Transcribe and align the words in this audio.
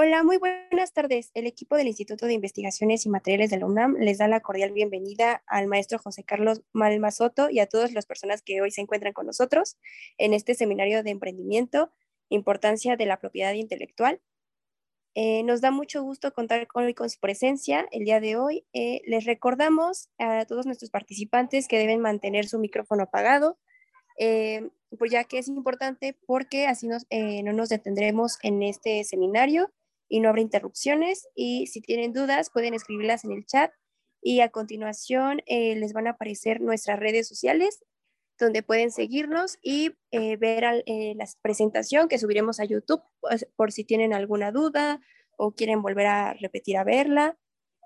Hola, 0.00 0.22
muy 0.22 0.36
buenas 0.36 0.92
tardes. 0.92 1.32
El 1.34 1.48
equipo 1.48 1.74
del 1.74 1.88
Instituto 1.88 2.26
de 2.26 2.32
Investigaciones 2.32 3.04
y 3.04 3.08
Materiales 3.08 3.50
de 3.50 3.58
la 3.58 3.66
UNAM 3.66 3.96
les 3.98 4.18
da 4.18 4.28
la 4.28 4.38
cordial 4.38 4.70
bienvenida 4.70 5.42
al 5.48 5.66
maestro 5.66 5.98
José 5.98 6.22
Carlos 6.22 6.62
Malmasoto 6.72 7.50
y 7.50 7.58
a 7.58 7.66
todas 7.66 7.90
las 7.90 8.06
personas 8.06 8.40
que 8.40 8.62
hoy 8.62 8.70
se 8.70 8.80
encuentran 8.80 9.12
con 9.12 9.26
nosotros 9.26 9.76
en 10.16 10.34
este 10.34 10.54
seminario 10.54 11.02
de 11.02 11.10
emprendimiento, 11.10 11.90
importancia 12.28 12.94
de 12.94 13.06
la 13.06 13.18
propiedad 13.18 13.54
intelectual. 13.54 14.20
Eh, 15.16 15.42
nos 15.42 15.60
da 15.62 15.72
mucho 15.72 16.00
gusto 16.04 16.32
contar 16.32 16.68
con, 16.68 16.84
su 17.10 17.18
presencia 17.18 17.88
el 17.90 18.04
día 18.04 18.20
de 18.20 18.36
hoy. 18.36 18.64
Eh, 18.72 19.02
les 19.04 19.24
recordamos 19.24 20.10
a 20.18 20.44
todos 20.44 20.64
nuestros 20.64 20.92
participantes 20.92 21.66
que 21.66 21.76
deben 21.76 22.00
mantener 22.00 22.46
su 22.46 22.60
micrófono 22.60 23.02
apagado, 23.02 23.58
eh, 24.16 24.70
pues 24.96 25.10
ya 25.10 25.24
que 25.24 25.38
es 25.38 25.48
importante 25.48 26.16
porque 26.24 26.68
así 26.68 26.86
nos, 26.86 27.04
no 27.10 27.52
nos 27.52 27.68
detendremos 27.68 28.38
en 28.44 28.62
este 28.62 29.02
seminario 29.02 29.72
y 30.08 30.20
no 30.20 30.28
habrá 30.28 30.40
interrupciones. 30.40 31.28
Y 31.34 31.66
si 31.66 31.80
tienen 31.80 32.12
dudas, 32.12 32.50
pueden 32.50 32.74
escribirlas 32.74 33.24
en 33.24 33.32
el 33.32 33.46
chat. 33.46 33.70
Y 34.20 34.40
a 34.40 34.48
continuación 34.48 35.42
eh, 35.46 35.76
les 35.76 35.92
van 35.92 36.06
a 36.06 36.10
aparecer 36.10 36.60
nuestras 36.60 36.98
redes 36.98 37.28
sociales 37.28 37.84
donde 38.38 38.62
pueden 38.62 38.92
seguirnos 38.92 39.58
y 39.62 39.96
eh, 40.12 40.36
ver 40.36 40.64
eh, 40.86 41.14
la 41.16 41.26
presentación 41.42 42.08
que 42.08 42.18
subiremos 42.18 42.60
a 42.60 42.64
YouTube 42.64 43.02
pues, 43.20 43.48
por 43.56 43.72
si 43.72 43.84
tienen 43.84 44.12
alguna 44.12 44.52
duda 44.52 45.00
o 45.36 45.52
quieren 45.52 45.82
volver 45.82 46.06
a 46.06 46.34
repetir 46.34 46.76
a 46.76 46.84
verla, 46.84 47.36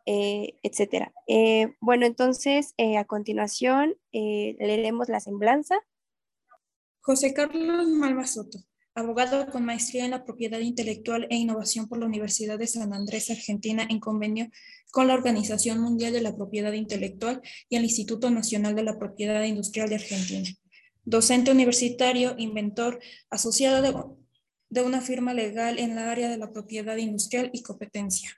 etcétera. 0.05 1.13
bueno, 1.81 2.07
entonces 2.07 2.75
a 2.99 3.05
continuación 3.05 3.95
leeremos 4.11 5.09
la 5.09 5.21
semblanza. 5.21 5.79
José 7.03 7.33
Carlos 7.35 7.87
Malva 7.89 8.27
Soto 8.27 8.59
abogado 8.95 9.47
con 9.51 9.65
maestría 9.65 10.05
en 10.05 10.11
la 10.11 10.25
propiedad 10.25 10.61
intelectual 10.61 11.27
e 11.31 11.37
innovación 11.37 11.89
por 11.89 11.99
la 11.99 12.07
Universidad 12.07 12.59
de 12.59 12.67
San 12.67 12.93
Andrés, 12.93 13.31
Argentina, 13.31 13.87
en 13.89 14.01
convenio 14.01 14.49
con 14.91 15.07
la 15.09 15.15
Organización 15.15 15.81
Mundial 15.81 16.13
de 16.13 16.21
la 16.21 16.37
Propiedad 16.37 16.73
Intelectual 16.73 17.41
y 17.69 17.77
el 17.77 17.85
Instituto 17.85 18.31
Nacional 18.31 18.75
de 18.75 18.83
la 18.83 18.99
Propiedad 18.99 19.43
Industrial 19.45 19.89
de 19.89 19.95
Argentina. 19.97 20.49
Docente 21.05 21.51
universitario, 21.51 22.35
inventor, 22.37 23.01
asociado 23.31 23.83
de, 24.69 24.83
una 24.83 25.01
firma 25.01 25.33
legal 25.35 25.79
en 25.79 25.95
la 25.95 26.11
área 26.11 26.29
de 26.29 26.37
la 26.37 26.53
propiedad 26.53 26.97
industrial 26.97 27.51
y 27.53 27.63
competencia. 27.63 28.31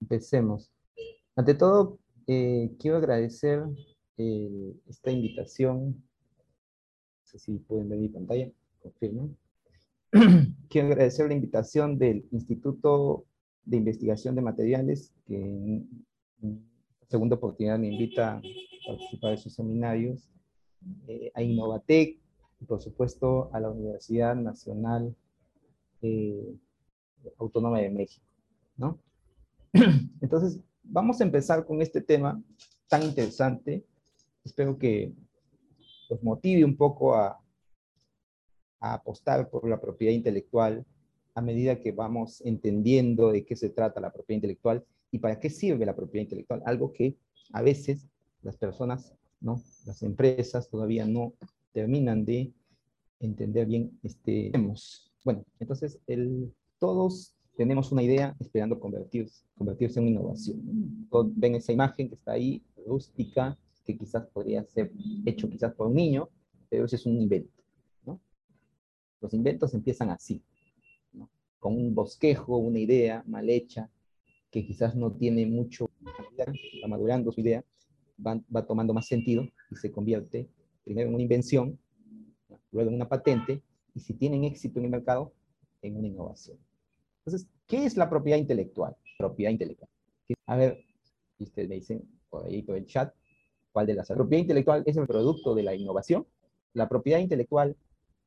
Empecemos. 0.00 0.70
Ante 1.36 1.54
todo, 1.54 1.98
eh, 2.26 2.70
quiero 2.78 2.98
agradecer 2.98 3.62
eh, 4.16 4.74
esta 4.88 5.10
invitación. 5.10 5.88
No 5.88 7.26
sé 7.26 7.38
si 7.38 7.58
pueden 7.58 7.88
ver 7.88 7.98
mi 7.98 8.08
pantalla 8.08 8.50
confirmo. 8.84 9.30
Quiero 10.68 10.88
agradecer 10.88 11.26
la 11.26 11.34
invitación 11.34 11.98
del 11.98 12.26
Instituto 12.30 13.24
de 13.64 13.78
Investigación 13.78 14.34
de 14.34 14.42
Materiales, 14.42 15.12
que 15.26 15.36
en, 15.36 15.88
segunda 17.08 17.36
oportunidad 17.36 17.78
me 17.78 17.88
invita 17.88 18.36
a 18.36 18.42
participar 18.86 19.30
de 19.30 19.36
sus 19.38 19.54
seminarios, 19.54 20.28
eh, 21.08 21.30
a 21.34 21.42
Innovatec, 21.42 22.18
y 22.60 22.64
por 22.66 22.80
supuesto 22.82 23.50
a 23.52 23.60
la 23.60 23.70
Universidad 23.70 24.36
Nacional 24.36 25.14
eh, 26.02 26.54
Autónoma 27.38 27.80
de 27.80 27.90
México. 27.90 28.26
¿no? 28.76 28.98
Entonces, 30.20 30.60
vamos 30.82 31.20
a 31.20 31.24
empezar 31.24 31.64
con 31.64 31.80
este 31.80 32.00
tema 32.00 32.42
tan 32.88 33.02
interesante. 33.02 33.84
Espero 34.44 34.76
que 34.78 35.12
os 36.10 36.22
motive 36.22 36.64
un 36.64 36.76
poco 36.76 37.14
a, 37.14 37.40
a 38.84 38.94
apostar 38.94 39.48
por 39.48 39.66
la 39.66 39.80
propiedad 39.80 40.12
intelectual 40.12 40.84
a 41.34 41.40
medida 41.40 41.80
que 41.80 41.92
vamos 41.92 42.42
entendiendo 42.42 43.32
de 43.32 43.44
qué 43.44 43.56
se 43.56 43.70
trata 43.70 44.00
la 44.00 44.12
propiedad 44.12 44.36
intelectual 44.36 44.84
y 45.10 45.18
para 45.18 45.40
qué 45.40 45.48
sirve 45.48 45.86
la 45.86 45.96
propiedad 45.96 46.24
intelectual, 46.24 46.62
algo 46.66 46.92
que 46.92 47.16
a 47.52 47.62
veces 47.62 48.08
las 48.42 48.56
personas, 48.58 49.14
¿no? 49.40 49.62
las 49.86 50.02
empresas 50.02 50.68
todavía 50.68 51.06
no 51.06 51.32
terminan 51.72 52.26
de 52.26 52.52
entender 53.20 53.66
bien. 53.66 53.98
Este, 54.02 54.52
bueno, 55.24 55.44
entonces 55.58 55.98
el, 56.06 56.52
todos 56.78 57.34
tenemos 57.56 57.90
una 57.90 58.02
idea 58.02 58.36
esperando 58.38 58.78
convertirse, 58.78 59.44
convertirse 59.56 59.98
en 59.98 60.08
innovación. 60.08 60.60
ven 61.36 61.54
esa 61.54 61.72
imagen 61.72 62.08
que 62.08 62.16
está 62.16 62.32
ahí, 62.32 62.62
rústica, 62.86 63.56
que 63.86 63.96
quizás 63.96 64.26
podría 64.26 64.62
ser 64.64 64.92
hecho 65.24 65.48
quizás 65.48 65.72
por 65.72 65.86
un 65.86 65.94
niño, 65.94 66.28
pero 66.68 66.84
ese 66.84 66.96
es 66.96 67.06
un 67.06 67.20
invento. 67.20 67.53
Los 69.24 69.32
inventos 69.32 69.72
empiezan 69.72 70.10
así, 70.10 70.42
con 71.58 71.72
un 71.78 71.94
bosquejo, 71.94 72.58
una 72.58 72.78
idea 72.78 73.24
mal 73.26 73.48
hecha, 73.48 73.88
que 74.50 74.66
quizás 74.66 74.94
no 74.94 75.12
tiene 75.12 75.46
mucho, 75.46 75.88
va 76.84 76.88
madurando 76.88 77.32
su 77.32 77.40
idea, 77.40 77.64
va, 78.24 78.38
va 78.54 78.66
tomando 78.66 78.92
más 78.92 79.06
sentido 79.06 79.48
y 79.70 79.76
se 79.76 79.90
convierte 79.90 80.46
primero 80.84 81.08
en 81.08 81.14
una 81.14 81.22
invención, 81.22 81.78
luego 82.70 82.90
en 82.90 82.96
una 82.96 83.08
patente, 83.08 83.62
y 83.94 84.00
si 84.00 84.12
tienen 84.12 84.44
éxito 84.44 84.78
en 84.78 84.84
el 84.84 84.90
mercado, 84.90 85.32
en 85.80 85.96
una 85.96 86.08
innovación. 86.08 86.58
Entonces, 87.24 87.48
¿qué 87.66 87.86
es 87.86 87.96
la 87.96 88.10
propiedad 88.10 88.36
intelectual? 88.36 88.94
Propiedad 89.16 89.52
intelectual. 89.52 89.88
A 90.44 90.56
ver, 90.58 90.84
ustedes 91.38 91.66
me 91.66 91.76
dicen 91.76 92.06
por 92.28 92.44
ahí, 92.44 92.60
por 92.60 92.76
el 92.76 92.84
chat, 92.84 93.14
¿cuál 93.72 93.86
de 93.86 93.94
las? 93.94 94.10
La 94.10 94.16
propiedad 94.16 94.42
intelectual 94.42 94.82
es 94.84 94.98
el 94.98 95.06
producto 95.06 95.54
de 95.54 95.62
la 95.62 95.74
innovación. 95.74 96.26
La 96.74 96.90
propiedad 96.90 97.20
intelectual 97.20 97.74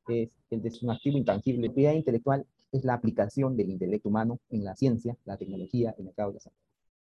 es 0.08 0.30
el 0.50 0.62
de 0.62 0.72
un 0.82 0.90
activo 0.90 1.18
intangible. 1.18 1.62
La 1.62 1.72
propiedad 1.72 1.92
intelectual 1.92 2.46
es 2.72 2.84
la 2.84 2.94
aplicación 2.94 3.56
del 3.56 3.70
intelecto 3.70 4.08
humano 4.08 4.38
en 4.50 4.64
la 4.64 4.74
ciencia, 4.76 5.16
la 5.24 5.36
tecnología, 5.36 5.94
el 5.98 6.04
mercado 6.04 6.30
de 6.30 6.34
la 6.34 6.40
salud. 6.40 6.56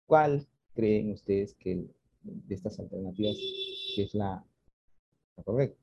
¿Cuál 0.06 0.46
creen 0.74 1.12
ustedes 1.12 1.54
que 1.54 1.86
de 2.22 2.54
estas 2.54 2.78
alternativas 2.78 3.36
es 3.96 4.14
la, 4.14 4.44
correcta? 5.44 5.78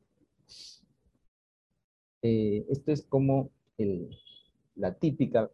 Eh, 2.21 2.65
esto 2.69 2.91
es 2.91 3.03
como 3.03 3.49
el, 3.77 4.09
la 4.75 4.93
típica 4.93 5.49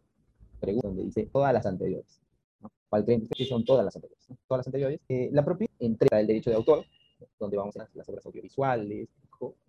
pregunta 0.60 0.88
donde 0.88 1.04
dice 1.04 1.28
todas 1.32 1.52
las 1.52 1.66
anteriores. 1.66 2.20
¿Cuál 2.88 3.04
creen 3.04 3.22
ustedes 3.22 3.38
que 3.38 3.44
son 3.46 3.64
todas 3.64 3.84
las 3.84 3.94
anteriores? 3.96 4.26
Todas 4.48 4.60
las 4.60 4.66
anteriores. 4.66 5.00
Eh, 5.08 5.30
la 5.32 5.44
propiedad 5.44 5.72
entrega 5.78 6.20
el 6.20 6.26
derecho 6.26 6.50
de 6.50 6.56
autor, 6.56 6.84
donde 7.38 7.56
vamos 7.56 7.76
a 7.76 7.88
las 7.94 8.08
obras 8.08 8.24
audiovisuales, 8.26 9.08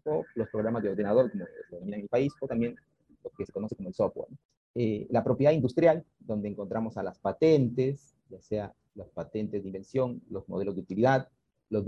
o, 0.08 0.26
los 0.36 0.50
programas 0.50 0.84
de 0.84 0.90
ordenador, 0.90 1.32
como 1.32 1.46
se 1.46 1.76
denomina 1.76 1.98
en 1.98 2.04
el 2.04 2.10
país, 2.10 2.34
o 2.42 2.48
también 2.48 2.76
lo 3.24 3.30
que 3.32 3.46
se 3.46 3.52
conoce 3.52 3.76
como 3.76 3.90
el 3.90 3.96
software. 3.96 4.30
Eh, 4.76 5.08
la 5.10 5.24
propiedad 5.24 5.52
industrial, 5.52 6.04
donde 6.20 6.50
encontramos 6.50 6.98
a 6.98 7.04
las 7.04 7.20
patentes, 7.20 8.16
ya 8.30 8.42
sea 8.42 8.74
las 8.96 9.10
patentes 9.10 9.64
de 9.64 9.68
invención, 9.68 10.22
los 10.30 10.48
modelos 10.48 10.76
de 10.76 10.82
utilidad, 10.82 11.30
los 11.70 11.84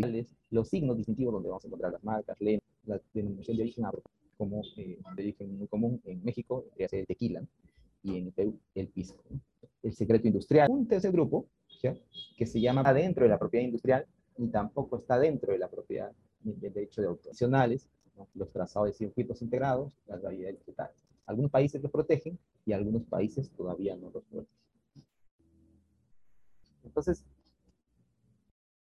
los 0.49 0.67
signos 0.67 0.97
distintivos 0.97 1.33
donde 1.33 1.49
vamos 1.49 1.63
a 1.63 1.67
encontrar 1.67 1.93
las 1.93 2.03
marcas, 2.03 2.37
la 2.85 2.99
denominación 3.13 3.57
de 3.57 3.63
origen 3.63 3.85
como 4.37 4.61
eh, 4.77 4.97
de 5.15 5.23
origen 5.23 5.57
muy 5.57 5.67
común 5.67 6.01
en 6.05 6.23
México, 6.23 6.65
sea 6.75 6.87
el 6.91 7.05
tequila, 7.05 7.43
y 8.03 8.17
en 8.17 8.31
Perú 8.31 8.59
el 8.75 8.87
pisco. 8.87 9.23
El 9.83 9.93
secreto 9.93 10.27
industrial. 10.27 10.69
Un 10.69 10.87
tercer 10.87 11.11
grupo, 11.11 11.47
que 12.37 12.45
se 12.45 12.59
llama 12.59 12.81
adentro 12.81 13.23
de 13.23 13.29
la 13.29 13.37
propiedad 13.37 13.65
industrial, 13.65 14.05
ni 14.37 14.49
tampoco 14.49 14.97
está 14.97 15.19
dentro 15.19 15.51
de 15.51 15.59
la 15.59 15.69
propiedad 15.69 16.11
del 16.41 16.73
derecho 16.73 17.01
de 17.01 17.07
autor. 17.07 17.35
Los 18.33 18.51
trazados 18.51 18.89
de 18.89 18.93
circuitos 18.93 19.41
integrados, 19.41 19.91
las 20.07 20.21
variedades 20.21 20.59
digitales. 20.59 20.95
Algunos 21.25 21.51
países 21.51 21.81
los 21.81 21.91
protegen 21.91 22.39
y 22.65 22.73
algunos 22.73 23.03
países 23.03 23.51
todavía 23.51 23.95
no 23.95 24.09
los 24.11 24.23
protegen. 24.25 24.59
Entonces, 26.83 27.23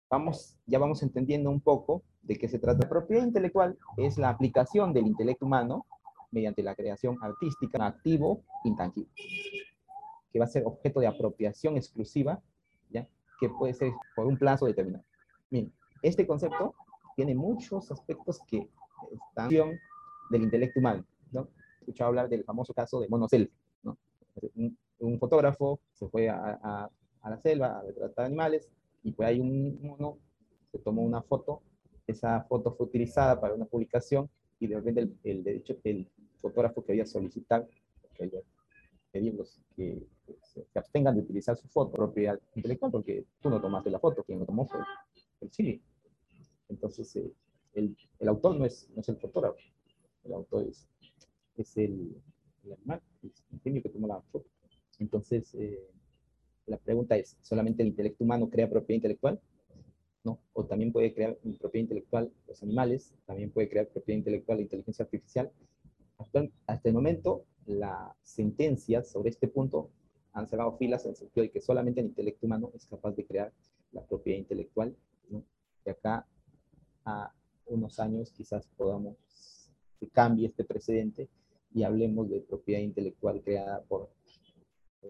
vamos, 0.09 0.57
ya 0.67 0.79
vamos 0.79 1.03
entendiendo 1.03 1.51
un 1.51 1.61
poco 1.61 2.03
de 2.23 2.37
qué 2.37 2.49
se 2.49 2.59
trata. 2.59 2.85
La 2.85 2.89
propiedad 2.89 3.25
intelectual 3.25 3.79
es 3.97 4.19
la 4.19 4.31
aplicación 4.31 4.93
del 4.93 5.07
intelecto 5.07 5.47
humano 5.47 5.87
mediante 6.31 6.63
la 6.63 6.75
creación 6.75 7.17
artística, 7.23 7.87
activo, 7.87 8.43
intangible, 8.65 9.11
que 10.33 10.39
va 10.39 10.45
a 10.45 10.49
ser 10.49 10.65
objeto 10.67 11.01
de 11.01 11.07
apropiación 11.07 11.77
exclusiva, 11.77 12.41
¿ya? 12.91 13.09
que 13.41 13.49
puede 13.49 13.75
ser 13.75 13.93
por 14.15 14.27
un 14.27 14.37
plazo 14.37 14.67
determinado. 14.67 15.05
Bien, 15.51 15.73
este 16.03 16.27
concepto 16.27 16.75
tiene 17.17 17.35
muchos 17.35 17.91
aspectos 17.91 18.41
que 18.47 18.69
están 19.13 19.49
del 20.31 20.43
intelecto 20.43 20.81
humano, 20.81 21.05
¿no? 21.33 21.49
He 21.79 21.81
escuchado 21.81 22.09
hablar 22.09 22.29
del 22.29 22.45
famoso 22.45 22.75
caso 22.75 23.01
de 23.01 23.09
Monocel, 23.09 23.51
¿no? 23.83 23.97
Un, 24.55 25.19
fotógrafo 25.19 25.81
se 25.95 26.09
fue 26.09 26.29
a, 26.29 26.59
a, 26.63 27.31
la 27.31 27.39
selva 27.39 27.79
a 27.79 27.83
retratar 27.83 28.27
animales 28.27 28.69
y 29.03 29.13
pues 29.13 29.29
hay 29.29 29.41
un 29.41 29.81
mono, 29.83 30.19
se 30.71 30.79
tomó 30.79 31.03
una 31.03 31.23
foto, 31.23 31.63
esa 32.07 32.43
foto 32.43 32.73
fue 32.73 32.87
utilizada 32.87 33.41
para 33.41 33.55
una 33.55 33.67
publicación 33.67 34.29
y 34.61 34.67
de 34.67 34.77
repente 34.77 35.01
el, 35.01 35.19
el, 35.25 35.45
derecho, 35.45 35.77
el 35.85 36.09
fotógrafo 36.41 36.85
quería 36.85 37.07
solicitar, 37.07 37.67
quería 38.15 38.41
pedirlos 39.11 39.61
que 39.77 40.07
se, 40.43 40.67
abstengan 40.75 41.15
de 41.15 41.23
utilizar 41.23 41.57
su 41.57 41.69
foto 41.69 41.93
propiedad 41.93 42.39
intelectual 42.55 42.93
porque 42.93 43.25
tú 43.41 43.51
no 43.51 43.61
tomaste 43.61 43.91
la 43.91 43.99
foto, 43.99 44.23
quien 44.25 44.41
lo 44.41 44.47
tomó 44.47 44.67
fue 44.67 44.81
el 45.41 45.51
Chile. 45.51 45.81
Entonces, 46.69 47.15
eh, 47.17 47.33
el, 47.75 47.97
el, 48.19 48.29
autor 48.29 48.57
no 48.57 48.65
es, 48.65 48.89
no 48.95 49.01
es 49.01 49.09
el 49.09 49.17
fotógrafo, 49.17 49.59
el 50.25 50.33
autor 50.33 50.67
es, 50.69 50.89
es 51.57 51.77
el, 51.77 52.17
el 52.65 52.73
animal, 52.73 53.03
es 53.23 53.45
el 53.53 53.61
genio 53.61 53.83
que 53.83 53.89
tomó 53.89 54.07
la 54.09 54.21
foto. 54.21 54.47
Entonces, 54.99 55.55
eh, 55.55 55.81
la 56.67 56.77
pregunta 56.77 57.17
es, 57.17 57.37
¿solamente 57.41 57.83
el 57.83 57.89
intelecto 57.89 58.25
humano 58.25 58.51
crea 58.51 58.69
propiedad 58.69 58.97
intelectual? 58.97 59.41
¿No? 60.25 60.41
O 60.53 60.67
también 60.67 60.93
puede 60.93 61.15
crear 61.15 61.37
propiedad 61.59 61.85
intelectual 61.85 62.33
los 62.47 62.63
animales, 62.63 63.15
también 63.25 63.51
puede 63.51 63.69
crear 63.69 63.89
propiedad 63.89 64.19
intelectual 64.19 64.59
la 64.59 64.63
inteligencia 64.63 65.05
artificial. 65.05 65.51
Hasta, 66.19 66.49
hasta 66.67 66.89
el 66.89 66.95
momento, 66.95 67.45
las 67.67 68.17
sentencias 68.23 69.11
sobre 69.11 69.31
este 69.31 69.49
punto 69.49 69.91
han 70.33 70.47
cerrado 70.47 70.77
filas 70.77 71.05
en 71.05 71.11
el 71.11 71.17
sentido 71.17 71.43
de 71.43 71.51
que 71.51 71.61
solamente 71.61 72.01
el 72.01 72.09
intelecto 72.09 72.47
humano 72.47 72.71
es 72.75 72.87
capaz 72.87 73.13
de 73.13 73.25
crear 73.25 73.53
la 73.93 74.05
propiedad 74.05 74.39
intelectual. 74.39 74.95
¿no? 75.31 75.45
Y 75.85 75.91
acá 75.91 76.27
a 77.05 77.33
unos 77.69 77.99
años 77.99 78.33
quizás 78.33 78.67
podamos 78.77 79.17
que 80.01 80.09
cambie 80.09 80.47
este 80.47 80.65
precedente 80.65 81.29
y 81.75 81.83
hablemos 81.83 82.29
de 82.31 82.41
propiedad 82.41 82.81
intelectual 82.81 83.43
creada 83.43 83.83
por, 83.83 84.11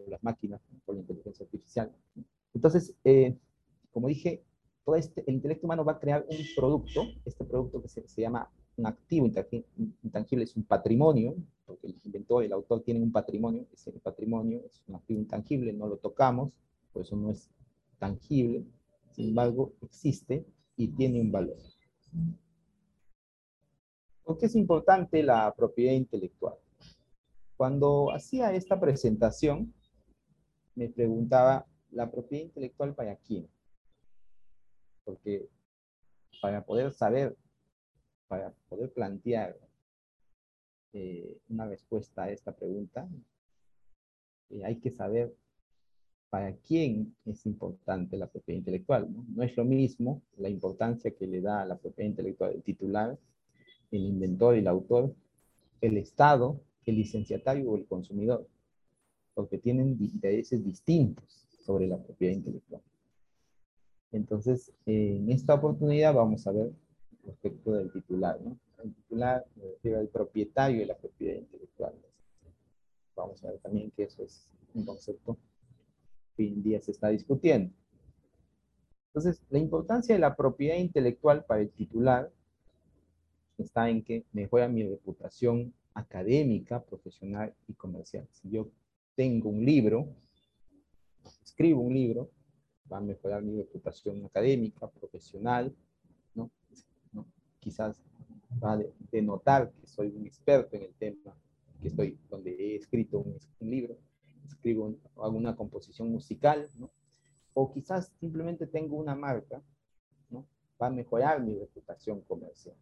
las 0.08 0.22
máquinas, 0.22 0.60
por 0.84 0.94
la 0.94 1.02
inteligencia 1.02 1.44
artificial. 1.44 1.92
Entonces, 2.54 2.94
eh, 3.04 3.36
como 3.92 4.08
dije, 4.08 4.42
todo 4.84 4.96
este, 4.96 5.22
el 5.26 5.34
intelecto 5.34 5.66
humano 5.66 5.84
va 5.84 5.92
a 5.92 6.00
crear 6.00 6.26
un 6.28 6.38
producto, 6.56 7.02
este 7.24 7.44
producto 7.44 7.82
que 7.82 7.88
se, 7.88 8.06
se 8.08 8.22
llama 8.22 8.50
un 8.76 8.86
activo 8.86 9.26
intangible, 10.02 10.44
es 10.44 10.56
un 10.56 10.62
patrimonio, 10.62 11.34
porque 11.66 11.88
el 11.88 12.00
inventor, 12.04 12.44
el 12.44 12.52
autor 12.52 12.82
tienen 12.82 13.02
un 13.02 13.12
patrimonio, 13.12 13.66
ese 13.72 13.92
patrimonio 13.92 14.62
es 14.64 14.82
un 14.86 14.94
activo 14.94 15.20
intangible, 15.20 15.72
no 15.72 15.88
lo 15.88 15.96
tocamos, 15.96 16.52
por 16.92 17.02
eso 17.02 17.16
no 17.16 17.30
es 17.30 17.50
tangible, 17.98 18.64
sin 19.10 19.30
embargo, 19.30 19.72
existe 19.82 20.46
y 20.76 20.88
tiene 20.88 21.20
un 21.20 21.32
valor. 21.32 21.56
¿Por 24.28 24.36
qué 24.36 24.44
es 24.44 24.56
importante 24.56 25.22
la 25.22 25.54
propiedad 25.54 25.94
intelectual? 25.94 26.54
Cuando 27.56 28.12
hacía 28.12 28.52
esta 28.52 28.78
presentación, 28.78 29.72
me 30.74 30.90
preguntaba, 30.90 31.66
¿la 31.92 32.10
propiedad 32.10 32.44
intelectual 32.44 32.94
para 32.94 33.16
quién? 33.16 33.48
Porque 35.02 35.48
para 36.42 36.62
poder 36.62 36.92
saber, 36.92 37.38
para 38.26 38.52
poder 38.68 38.92
plantear 38.92 39.56
eh, 40.92 41.38
una 41.48 41.66
respuesta 41.66 42.24
a 42.24 42.30
esta 42.30 42.54
pregunta, 42.54 43.08
eh, 44.50 44.62
hay 44.62 44.78
que 44.78 44.90
saber 44.90 45.34
para 46.28 46.54
quién 46.54 47.16
es 47.24 47.46
importante 47.46 48.18
la 48.18 48.26
propiedad 48.26 48.58
intelectual. 48.58 49.10
¿no? 49.10 49.24
¿no? 49.26 49.42
es 49.42 49.56
lo 49.56 49.64
mismo 49.64 50.20
la 50.36 50.50
importancia 50.50 51.16
que 51.16 51.26
le 51.26 51.40
da 51.40 51.62
a 51.62 51.64
la 51.64 51.78
propiedad 51.78 52.10
intelectual 52.10 52.52
el 52.52 52.62
titular 52.62 53.18
el 53.90 54.04
inventor 54.04 54.54
el 54.54 54.66
autor, 54.66 55.14
el 55.80 55.96
Estado, 55.96 56.60
el 56.86 56.96
licenciatario 56.96 57.70
o 57.70 57.76
el 57.76 57.86
consumidor, 57.86 58.46
porque 59.34 59.58
tienen 59.58 59.96
intereses 60.00 60.64
distintos 60.64 61.46
sobre 61.60 61.86
la 61.86 61.98
propiedad 61.98 62.34
intelectual. 62.34 62.82
Entonces, 64.10 64.72
en 64.86 65.30
esta 65.30 65.54
oportunidad 65.54 66.14
vamos 66.14 66.46
a 66.46 66.52
ver 66.52 66.72
respecto 67.24 67.72
del 67.72 67.92
titular, 67.92 68.40
¿no? 68.40 68.58
El 68.82 68.94
titular 68.94 69.44
me 69.56 69.64
refiero 69.64 69.98
al 69.98 70.08
propietario 70.08 70.80
de 70.80 70.86
la 70.86 70.96
propiedad 70.96 71.36
intelectual. 71.36 71.94
Vamos 73.14 73.44
a 73.44 73.50
ver 73.50 73.58
también 73.58 73.90
que 73.90 74.04
eso 74.04 74.22
es 74.22 74.48
un 74.74 74.84
concepto 74.84 75.36
que 76.36 76.44
hoy 76.44 76.48
en 76.48 76.62
día 76.62 76.80
se 76.80 76.92
está 76.92 77.08
discutiendo. 77.08 77.74
Entonces, 79.08 79.42
la 79.50 79.58
importancia 79.58 80.14
de 80.14 80.20
la 80.20 80.36
propiedad 80.36 80.76
intelectual 80.76 81.44
para 81.44 81.60
el 81.60 81.70
titular 81.70 82.30
está 83.78 83.90
en 83.90 84.02
que 84.02 84.24
mejora 84.32 84.66
mi 84.66 84.82
reputación 84.82 85.72
académica, 85.94 86.82
profesional 86.82 87.54
y 87.68 87.74
comercial. 87.74 88.26
Si 88.32 88.50
yo 88.50 88.68
tengo 89.14 89.50
un 89.50 89.64
libro, 89.64 90.08
escribo 91.44 91.80
un 91.82 91.94
libro, 91.94 92.28
va 92.90 92.98
a 92.98 93.00
mejorar 93.00 93.40
mi 93.42 93.56
reputación 93.56 94.24
académica, 94.24 94.88
profesional, 94.88 95.72
¿no? 96.34 96.50
Quizás 97.60 98.02
va 98.60 98.72
a 98.72 98.82
denotar 99.12 99.70
que 99.70 99.86
soy 99.86 100.08
un 100.08 100.26
experto 100.26 100.74
en 100.74 100.82
el 100.82 100.94
tema 100.94 101.36
que 101.80 101.86
estoy, 101.86 102.18
donde 102.28 102.50
he 102.50 102.74
escrito 102.74 103.20
un, 103.20 103.38
libro, 103.60 103.96
escribo 104.44 104.96
alguna 105.22 105.54
composición 105.54 106.10
musical, 106.10 106.68
¿no? 106.80 106.90
O 107.54 107.70
quizás 107.70 108.10
simplemente 108.18 108.66
tengo 108.66 108.96
una 108.96 109.14
marca, 109.14 109.62
¿no? 110.30 110.48
Va 110.82 110.88
a 110.88 110.90
mejorar 110.90 111.40
mi 111.40 111.54
reputación 111.54 112.22
comercial 112.22 112.74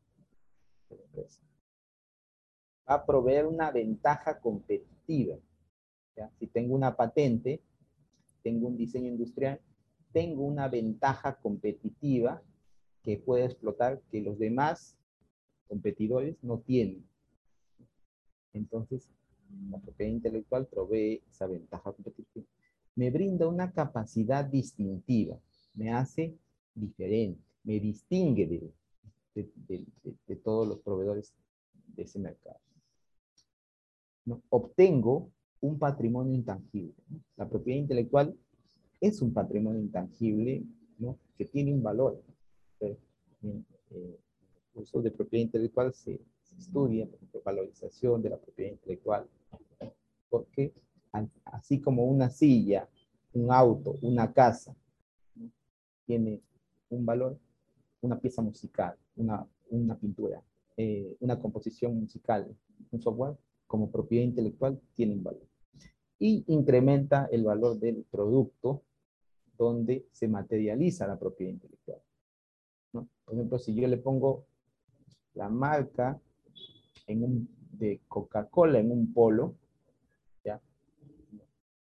empresa. 0.95 1.41
Va 2.89 2.95
a 2.95 3.07
proveer 3.07 3.47
una 3.47 3.71
ventaja 3.71 4.41
competitiva. 4.41 5.37
Si 6.39 6.47
tengo 6.47 6.75
una 6.75 6.97
patente, 6.97 7.63
tengo 8.43 8.69
un 8.69 8.77
diseño 8.77 9.09
industrial, 9.09 9.61
tengo 10.13 10.45
una 10.45 10.69
ventaja 10.69 11.35
competitiva 11.35 12.43
que 13.03 13.19
puede 13.19 13.45
explotar 13.45 14.01
que 14.11 14.21
los 14.21 14.39
demás 14.39 14.97
competidores 15.69 16.43
no 16.43 16.61
tienen. 16.61 17.05
Entonces, 18.53 19.11
la 19.71 19.79
propiedad 19.79 20.13
intelectual 20.13 20.67
provee 20.67 21.23
esa 21.29 21.47
ventaja 21.47 21.93
competitiva. 21.93 22.47
Me 22.95 23.11
brinda 23.11 23.47
una 23.47 23.73
capacidad 23.73 24.45
distintiva, 24.45 25.39
me 25.75 25.93
hace 25.93 26.39
diferente, 26.75 27.43
me 27.63 27.79
distingue 27.79 28.47
de, 28.47 28.73
de, 29.43 30.37
todos 30.37 30.67
los 30.67 30.81
proveedores 30.81 31.35
de 31.95 32.03
ese 32.03 32.19
mercado. 32.19 32.59
¿No? 34.25 34.43
Obtengo 34.49 35.31
un 35.61 35.79
patrimonio 35.79 36.35
intangible. 36.35 36.95
La 37.37 37.49
propiedad 37.49 37.81
intelectual 37.81 38.37
es 39.01 39.23
un 39.23 39.33
patrimonio 39.33 39.81
intangible 39.81 40.65
¿no? 40.99 41.19
que 41.37 41.45
tiene 41.45 41.73
un 41.73 41.83
valor. 41.83 42.23
Eh, 42.81 42.99
el 43.91 44.17
uso 44.75 45.01
de 45.01 45.11
propiedad 45.11 45.45
intelectual 45.45 45.93
se, 45.95 46.21
estudia, 46.59 47.07
por 47.07 47.17
ejemplo, 47.17 47.43
valorización 47.45 48.23
de 48.23 48.31
la 48.31 48.39
propiedad 48.39 48.73
intelectual, 48.73 49.29
porque 50.31 50.73
así 51.45 51.81
como 51.81 52.05
una 52.05 52.31
silla, 52.31 52.89
un 53.33 53.53
auto, 53.53 53.97
una 54.03 54.33
casa, 54.33 54.75
tiene 56.07 56.41
un 56.89 57.05
valor, 57.05 57.39
una 58.07 58.19
pieza 58.19 58.41
musical, 58.43 58.97
una, 59.17 59.47
una 59.71 59.99
pintura, 59.99 60.43
eh, 60.77 61.17
una 61.21 61.39
composición 61.39 61.99
musical, 61.99 62.55
un 62.91 63.01
software, 63.03 63.37
como 63.67 63.91
propiedad 63.91 64.25
intelectual, 64.25 64.81
tienen 64.95 65.23
valor. 65.23 65.47
Y 66.19 66.45
incrementa 66.47 67.29
el 67.31 67.45
valor 67.45 67.79
del 67.79 68.05
producto 68.11 68.83
donde 69.59 70.07
se 70.13 70.29
materializa 70.29 71.07
la 71.07 71.19
propiedad 71.19 71.53
intelectual. 71.53 72.01
Por 72.93 73.35
ejemplo, 73.35 73.59
si 73.59 73.75
yo 73.75 73.89
le 73.89 73.99
pongo 73.99 74.47
la 75.35 75.49
marca 75.49 76.21
en 77.07 77.25
un, 77.25 77.49
de 77.73 78.01
Coca-Cola 78.09 78.79
en 78.79 78.91
un 78.91 79.13
polo, 79.13 79.57
¿ya? 80.45 80.61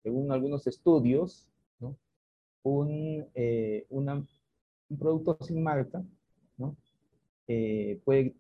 según 0.02 0.32
algunos 0.32 0.66
estudios, 0.66 1.48
¿no? 1.78 1.96
un, 2.62 3.26
eh, 3.34 3.87
un 4.90 4.99
producto 4.99 5.38
sin 5.45 5.62
marca 5.62 6.02
¿no? 6.57 6.76
Eh, 7.47 8.00
puede 8.04 8.35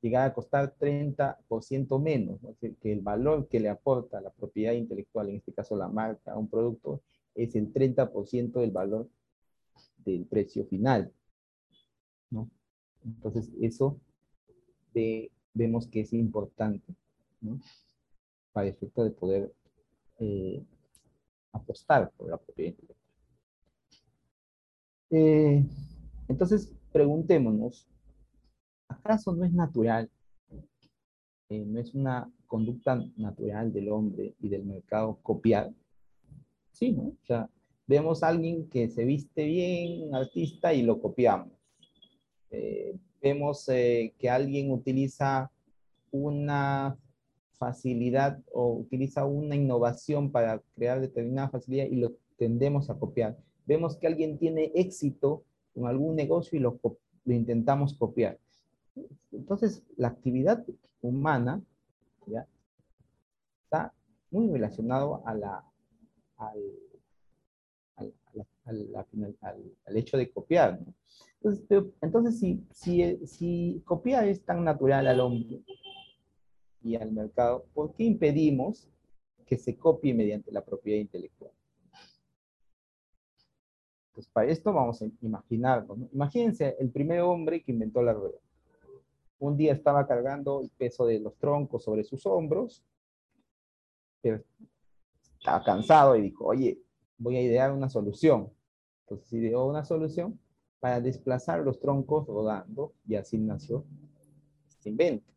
llegar 0.00 0.30
a 0.30 0.34
costar 0.34 0.74
30% 0.78 2.00
menos, 2.00 2.40
que 2.58 2.92
el 2.92 3.00
valor 3.00 3.48
que 3.48 3.60
le 3.60 3.68
aporta 3.68 4.20
la 4.20 4.30
propiedad 4.30 4.72
intelectual, 4.72 5.28
en 5.28 5.36
este 5.36 5.52
caso 5.52 5.76
la 5.76 5.88
marca, 5.88 6.32
a 6.32 6.38
un 6.38 6.48
producto, 6.48 7.02
es 7.34 7.54
el 7.54 7.72
30% 7.72 8.60
del 8.60 8.70
valor 8.70 9.08
del 9.98 10.24
precio 10.26 10.64
final. 10.66 11.12
¿no? 12.30 12.50
Entonces, 13.04 13.50
eso 13.60 14.00
vemos 15.52 15.86
que 15.88 16.00
es 16.00 16.12
importante 16.12 16.94
¿no? 17.40 17.60
para 18.52 18.68
el 18.68 18.74
efecto 18.74 19.04
de 19.04 19.10
poder 19.10 19.52
eh, 20.18 20.64
apostar 21.52 22.10
por 22.12 22.30
la 22.30 22.38
propiedad 22.38 22.70
intelectual. 22.70 22.99
Eh, 25.10 25.64
entonces, 26.28 26.72
preguntémonos, 26.92 27.88
¿acaso 28.88 29.34
no 29.34 29.44
es 29.44 29.52
natural, 29.52 30.08
eh, 31.48 31.64
no 31.66 31.80
es 31.80 31.94
una 31.94 32.30
conducta 32.46 33.04
natural 33.16 33.72
del 33.72 33.88
hombre 33.90 34.34
y 34.40 34.48
del 34.48 34.64
mercado 34.64 35.18
copiar? 35.22 35.72
Sí, 36.70 36.92
¿no? 36.92 37.08
O 37.08 37.26
sea, 37.26 37.50
vemos 37.88 38.22
a 38.22 38.28
alguien 38.28 38.68
que 38.68 38.88
se 38.88 39.04
viste 39.04 39.44
bien, 39.44 40.08
un 40.08 40.14
artista, 40.14 40.72
y 40.72 40.82
lo 40.82 41.00
copiamos. 41.00 41.52
Eh, 42.52 42.96
vemos 43.20 43.66
que 43.66 44.30
alguien 44.30 44.70
utiliza 44.70 45.50
una 46.12 46.96
facilidad 47.52 48.40
o 48.52 48.72
utiliza 48.72 49.24
una 49.26 49.56
innovación 49.56 50.30
para 50.30 50.62
crear 50.74 51.00
determinada 51.00 51.50
facilidad 51.50 51.86
y 51.86 51.96
lo 51.96 52.12
tendemos 52.38 52.88
a 52.88 52.98
copiar. 52.98 53.36
Vemos 53.70 53.96
que 53.96 54.08
alguien 54.08 54.36
tiene 54.36 54.72
éxito 54.74 55.44
con 55.72 55.86
algún 55.86 56.16
negocio 56.16 56.58
y 56.58 56.60
lo, 56.60 56.80
intentamos 57.24 57.94
copiar. 57.94 58.36
Entonces, 59.30 59.84
la 59.96 60.08
actividad 60.08 60.66
humana 61.00 61.62
está 63.62 63.94
muy 64.32 64.48
relacionado 64.48 65.22
a 65.24 65.34
la, 65.36 65.64
al, 66.38 66.60
al, 68.64 69.96
hecho 69.96 70.16
de 70.16 70.32
copiar. 70.32 70.80
Entonces, 71.36 71.64
entonces 72.02 72.40
si, 72.40 72.66
si, 72.72 73.24
si 73.24 73.82
copiar 73.84 74.26
es 74.26 74.44
tan 74.44 74.64
natural 74.64 75.06
al 75.06 75.20
hombre 75.20 75.62
y 76.82 76.96
al 76.96 77.12
mercado, 77.12 77.66
¿por 77.72 77.94
qué 77.94 78.02
impedimos 78.02 78.88
que 79.46 79.56
se 79.56 79.76
copie 79.76 80.12
mediante 80.12 80.50
la 80.50 80.64
propiedad 80.64 80.98
intelectual? 80.98 81.52
Pues 84.20 84.28
para 84.28 84.50
esto 84.50 84.70
vamos 84.70 85.00
a 85.00 85.06
imaginarnos. 85.22 85.96
Imagínense 86.12 86.76
el 86.78 86.90
primer 86.90 87.22
hombre 87.22 87.62
que 87.62 87.72
inventó 87.72 88.02
la 88.02 88.12
rueda. 88.12 88.36
Un 89.38 89.56
día 89.56 89.72
estaba 89.72 90.06
cargando 90.06 90.60
el 90.60 90.68
peso 90.68 91.06
de 91.06 91.20
los 91.20 91.38
troncos 91.38 91.84
sobre 91.84 92.04
sus 92.04 92.26
hombros, 92.26 92.84
pero 94.20 94.44
estaba 95.38 95.64
cansado 95.64 96.16
y 96.16 96.20
dijo, 96.20 96.44
oye, 96.44 96.78
voy 97.16 97.36
a 97.36 97.40
idear 97.40 97.72
una 97.72 97.88
solución. 97.88 98.52
Entonces 99.06 99.32
ideó 99.32 99.64
una 99.64 99.86
solución 99.86 100.38
para 100.80 101.00
desplazar 101.00 101.60
los 101.60 101.80
troncos 101.80 102.26
rodando 102.26 102.92
y 103.06 103.14
así 103.14 103.38
nació 103.38 103.86
este 104.68 104.90
invento. 104.90 105.32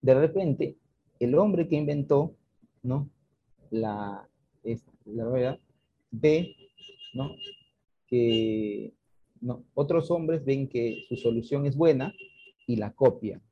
De 0.00 0.14
repente, 0.14 0.78
el 1.18 1.34
hombre 1.36 1.66
que 1.66 1.74
inventó 1.74 2.36
¿no? 2.84 3.10
la, 3.70 4.28
la 5.06 5.24
rueda 5.24 5.58
ve 6.12 6.54
¿no? 7.14 7.34
que 8.06 8.94
¿no? 9.40 9.64
otros 9.74 10.10
hombres 10.10 10.44
ven 10.44 10.68
que 10.68 11.04
su 11.08 11.16
solución 11.16 11.66
es 11.66 11.76
buena 11.76 12.14
y 12.66 12.76
la 12.76 12.92
copian. 12.92 13.42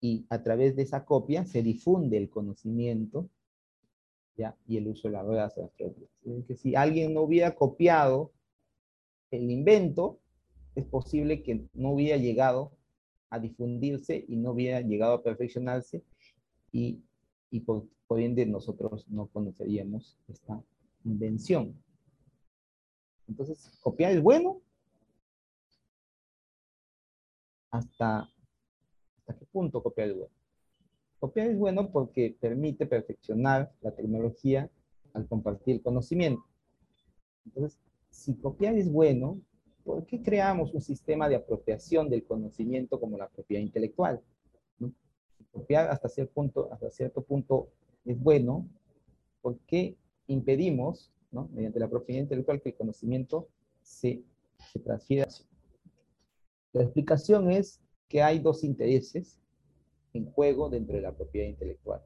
Y 0.00 0.26
a 0.28 0.42
través 0.42 0.76
de 0.76 0.82
esa 0.82 1.06
copia 1.06 1.46
se 1.46 1.62
difunde 1.62 2.18
el 2.18 2.28
conocimiento 2.28 3.30
¿ya? 4.36 4.54
y 4.68 4.76
el 4.76 4.88
uso 4.88 5.08
de 5.08 5.12
la 5.12 5.22
rueda 5.22 5.46
hacia 5.46 5.62
las 5.62 6.44
Que 6.46 6.56
si 6.56 6.76
alguien 6.76 7.14
no 7.14 7.22
hubiera 7.22 7.54
copiado 7.54 8.30
el 9.30 9.50
invento, 9.50 10.20
es 10.74 10.84
posible 10.84 11.42
que 11.42 11.64
no 11.72 11.92
hubiera 11.92 12.18
llegado 12.18 12.72
a 13.30 13.38
difundirse 13.38 14.26
y 14.28 14.36
no 14.36 14.50
hubiera 14.50 14.82
llegado 14.82 15.14
a 15.14 15.22
perfeccionarse 15.22 16.04
y, 16.70 17.00
y 17.50 17.60
por, 17.60 17.86
por 18.06 18.20
ende 18.20 18.44
nosotros 18.44 19.08
no 19.08 19.28
conoceríamos 19.28 20.18
esta 20.28 20.62
invención. 21.04 21.74
Entonces, 23.28 23.78
copiar 23.80 24.12
es 24.12 24.22
bueno. 24.22 24.60
¿Hasta, 27.70 28.28
hasta 29.18 29.36
qué 29.38 29.46
punto 29.46 29.82
copiar 29.82 30.08
es 30.08 30.16
bueno? 30.16 30.32
Copiar 31.18 31.48
es 31.48 31.58
bueno 31.58 31.90
porque 31.90 32.36
permite 32.38 32.86
perfeccionar 32.86 33.72
la 33.80 33.94
tecnología 33.94 34.70
al 35.14 35.26
compartir 35.26 35.76
el 35.76 35.82
conocimiento. 35.82 36.44
Entonces, 37.46 37.80
si 38.10 38.36
copiar 38.36 38.76
es 38.76 38.90
bueno, 38.90 39.40
¿por 39.84 40.06
qué 40.06 40.22
creamos 40.22 40.72
un 40.74 40.80
sistema 40.80 41.28
de 41.28 41.36
apropiación 41.36 42.08
del 42.08 42.24
conocimiento 42.24 43.00
como 43.00 43.18
la 43.18 43.28
propiedad 43.28 43.62
intelectual? 43.62 44.20
Si 44.78 45.44
copiar 45.52 45.88
hasta 45.88 46.08
cierto, 46.08 46.32
punto, 46.32 46.72
hasta 46.72 46.90
cierto 46.90 47.22
punto 47.22 47.68
es 48.04 48.20
bueno, 48.20 48.68
¿por 49.40 49.58
qué 49.60 49.96
impedimos, 50.26 51.12
¿no? 51.30 51.48
mediante 51.52 51.80
la 51.80 51.88
propiedad 51.88 52.22
intelectual, 52.22 52.60
que 52.60 52.70
el 52.70 52.76
conocimiento 52.76 53.48
se, 53.82 54.22
se 54.72 54.78
transfiera? 54.80 55.28
La 56.72 56.82
explicación 56.82 57.50
es 57.50 57.80
que 58.08 58.22
hay 58.22 58.38
dos 58.38 58.64
intereses 58.64 59.40
en 60.12 60.30
juego 60.30 60.68
dentro 60.68 60.96
de 60.96 61.02
la 61.02 61.14
propiedad 61.14 61.48
intelectual. 61.48 62.02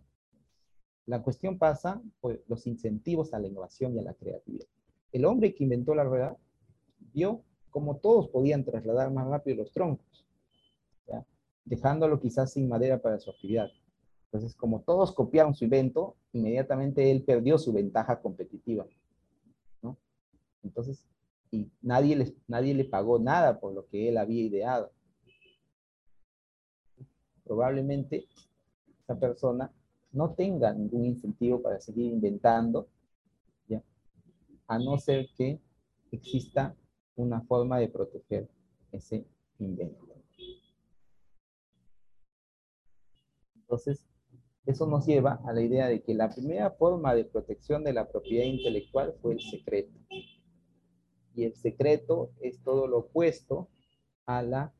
La 1.07 1.23
cuestión 1.23 1.59
pasa 1.59 2.03
por 2.21 2.43
los 2.49 2.67
incentivos 2.67 3.33
a 3.33 3.39
la 3.39 3.47
innovación 3.47 3.95
y 3.95 3.99
a 3.99 4.03
la 4.03 4.15
creatividad. 4.15 4.67
El 5.11 5.25
hombre 5.25 5.55
que 5.55 5.65
inventó 5.65 5.95
la 5.95 6.05
rueda 6.05 6.37
vio 7.15 7.43
cómo 7.71 7.97
todos 7.97 8.29
podían 8.29 8.65
trasladar 8.65 9.11
más 9.11 9.27
rápido 9.27 9.59
los 9.59 9.73
troncos, 9.73 10.27
dejándolo 11.65 12.21
quizás 12.21 12.53
sin 12.53 12.69
madera 12.69 13.01
para 13.01 13.19
su 13.19 13.31
actividad. 13.31 13.71
Entonces, 14.31 14.55
como 14.55 14.81
todos 14.83 15.13
copiaron 15.13 15.55
su 15.55 15.65
invento, 15.65 16.17
inmediatamente 16.33 17.11
él 17.11 17.23
perdió 17.23 17.59
su 17.59 17.73
ventaja 17.73 18.21
competitiva. 18.21 18.87
Entonces, 20.63 21.07
y 21.51 21.71
nadie, 21.81 22.35
nadie 22.47 22.75
le 22.75 22.85
pagó 22.85 23.19
nada 23.19 23.59
por 23.59 23.73
lo 23.73 23.87
que 23.87 24.09
él 24.09 24.19
había 24.19 24.43
ideado 24.43 24.93
probablemente 27.49 28.29
esa 29.03 29.19
persona 29.19 29.73
no 30.13 30.35
tenga 30.35 30.73
ningún 30.73 31.07
incentivo 31.07 31.63
para 31.63 31.81
seguir 31.81 32.13
inventando, 32.13 32.89
¿ya? 33.67 33.83
a 34.67 34.79
no 34.79 34.99
ser 34.99 35.29
que 35.35 35.59
exista 36.13 36.77
una 37.17 37.41
forma 37.41 37.79
de 37.79 37.89
proteger 37.89 38.49
ese 38.93 39.27
invento. 39.59 40.07
Entonces, 43.57 44.07
eso 44.69 44.87
nos 44.87 45.07
lleva 45.07 45.41
a 45.47 45.53
la 45.55 45.63
idea 45.63 45.89
de 45.89 46.03
que 46.03 46.13
la 46.13 46.29
primera 46.29 46.71
forma 46.73 47.15
de 47.15 47.25
protección 47.25 47.83
de 47.83 47.95
la 47.95 48.07
propiedad 48.07 48.45
intelectual 48.45 49.15
fue 49.23 49.33
el 49.33 49.41
secreto. 49.41 49.99
Y 51.35 51.45
el 51.45 51.55
secreto 51.55 52.33
es 52.43 52.63
todo 52.63 52.87
lo 52.87 52.99
opuesto 52.99 53.71
a 54.27 54.73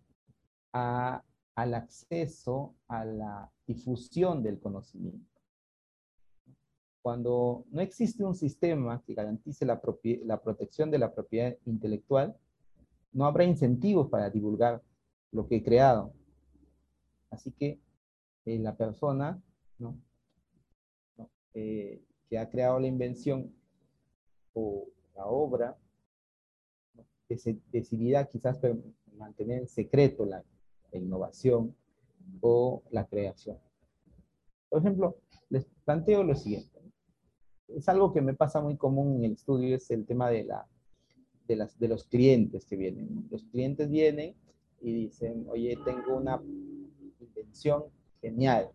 al 1.55 1.75
acceso 1.75 2.77
a 2.87 3.07
la 3.07 3.51
difusión 3.67 4.43
del 4.43 4.61
conocimiento. 4.61 5.41
Cuando 7.01 7.65
no 7.71 7.81
existe 7.81 8.23
un 8.23 8.35
sistema 8.35 9.03
que 9.07 9.15
garantice 9.15 9.65
la, 9.65 9.81
la 10.25 10.43
protección 10.43 10.91
de 10.91 10.99
la 10.99 11.15
propiedad 11.15 11.57
intelectual, 11.65 12.37
no 13.13 13.25
habrá 13.25 13.45
incentivos 13.45 14.11
para 14.11 14.29
divulgar 14.29 14.83
lo 15.33 15.49
que 15.49 15.57
he 15.57 15.63
creado. 15.63 16.13
Así 17.31 17.53
que 17.53 17.81
eh, 18.45 18.59
la 18.59 18.77
persona 18.77 19.43
eh, 21.55 22.03
que 22.29 22.39
ha 22.39 22.49
creado 22.49 22.79
la 22.79 22.87
invención 22.87 23.53
o 24.53 24.87
la 25.15 25.27
obra 25.27 25.77
decidirá 27.71 28.27
quizás 28.27 28.61
mantener 29.17 29.61
en 29.61 29.69
secreto 29.69 30.25
la, 30.25 30.43
innovación 30.93 31.77
o 32.41 32.83
la 32.91 33.07
creación. 33.07 33.59
Por 34.71 34.81
ejemplo, 34.81 35.19
les 35.51 35.67
planteo 35.85 36.25
lo 36.25 36.35
siguiente. 36.35 36.81
Es 37.69 37.89
algo 37.91 38.11
que 38.13 38.23
me 38.23 38.33
pasa 38.33 38.63
muy 38.63 38.79
común 38.79 39.17
en 39.17 39.25
el 39.25 39.33
estudio, 39.33 39.77
es 39.77 39.91
el 39.91 40.07
tema 40.07 40.31
de, 40.31 40.45
la, 40.45 40.67
de 41.47 41.89
los 41.89 42.05
clientes 42.05 42.65
que 42.65 42.77
vienen. 42.77 43.29
Los 43.31 43.45
clientes 43.45 43.91
vienen 43.91 44.35
y 44.81 44.93
dicen, 44.95 45.47
oye, 45.51 45.77
tengo 45.85 46.17
una 46.17 46.41
invención 47.21 47.85
genial. 48.23 48.71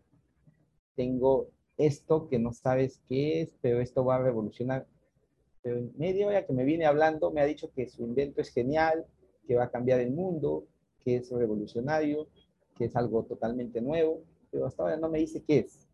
Tengo 0.95 1.49
esto 1.77 2.27
que 2.27 2.39
no 2.39 2.53
sabes 2.53 3.01
qué 3.07 3.41
es, 3.41 3.55
pero 3.61 3.81
esto 3.81 4.05
va 4.05 4.15
a 4.15 4.23
revolucionar. 4.23 4.87
Pero 5.61 5.77
en 5.77 5.93
media 5.97 6.27
hora 6.27 6.45
que 6.45 6.53
me 6.53 6.65
viene 6.65 6.85
hablando, 6.85 7.31
me 7.31 7.41
ha 7.41 7.45
dicho 7.45 7.71
que 7.73 7.87
su 7.87 8.03
invento 8.03 8.41
es 8.41 8.49
genial, 8.49 9.05
que 9.47 9.55
va 9.55 9.65
a 9.65 9.71
cambiar 9.71 9.99
el 9.99 10.11
mundo, 10.11 10.67
que 11.03 11.17
es 11.17 11.31
revolucionario, 11.31 12.27
que 12.75 12.85
es 12.85 12.95
algo 12.95 13.23
totalmente 13.23 13.81
nuevo, 13.81 14.23
pero 14.51 14.65
hasta 14.65 14.83
ahora 14.83 14.97
no 14.97 15.09
me 15.09 15.19
dice 15.19 15.43
qué 15.43 15.59
es. 15.59 15.87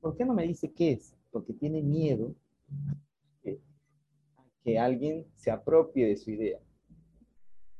¿Por 0.00 0.16
qué 0.16 0.24
no 0.24 0.34
me 0.34 0.46
dice 0.46 0.72
qué 0.72 0.92
es? 0.92 1.16
Porque 1.30 1.52
tiene 1.52 1.82
miedo 1.82 2.34
que, 3.42 3.60
que 4.62 4.78
alguien 4.78 5.26
se 5.36 5.50
apropie 5.50 6.06
de 6.06 6.16
su 6.16 6.30
idea. 6.30 6.58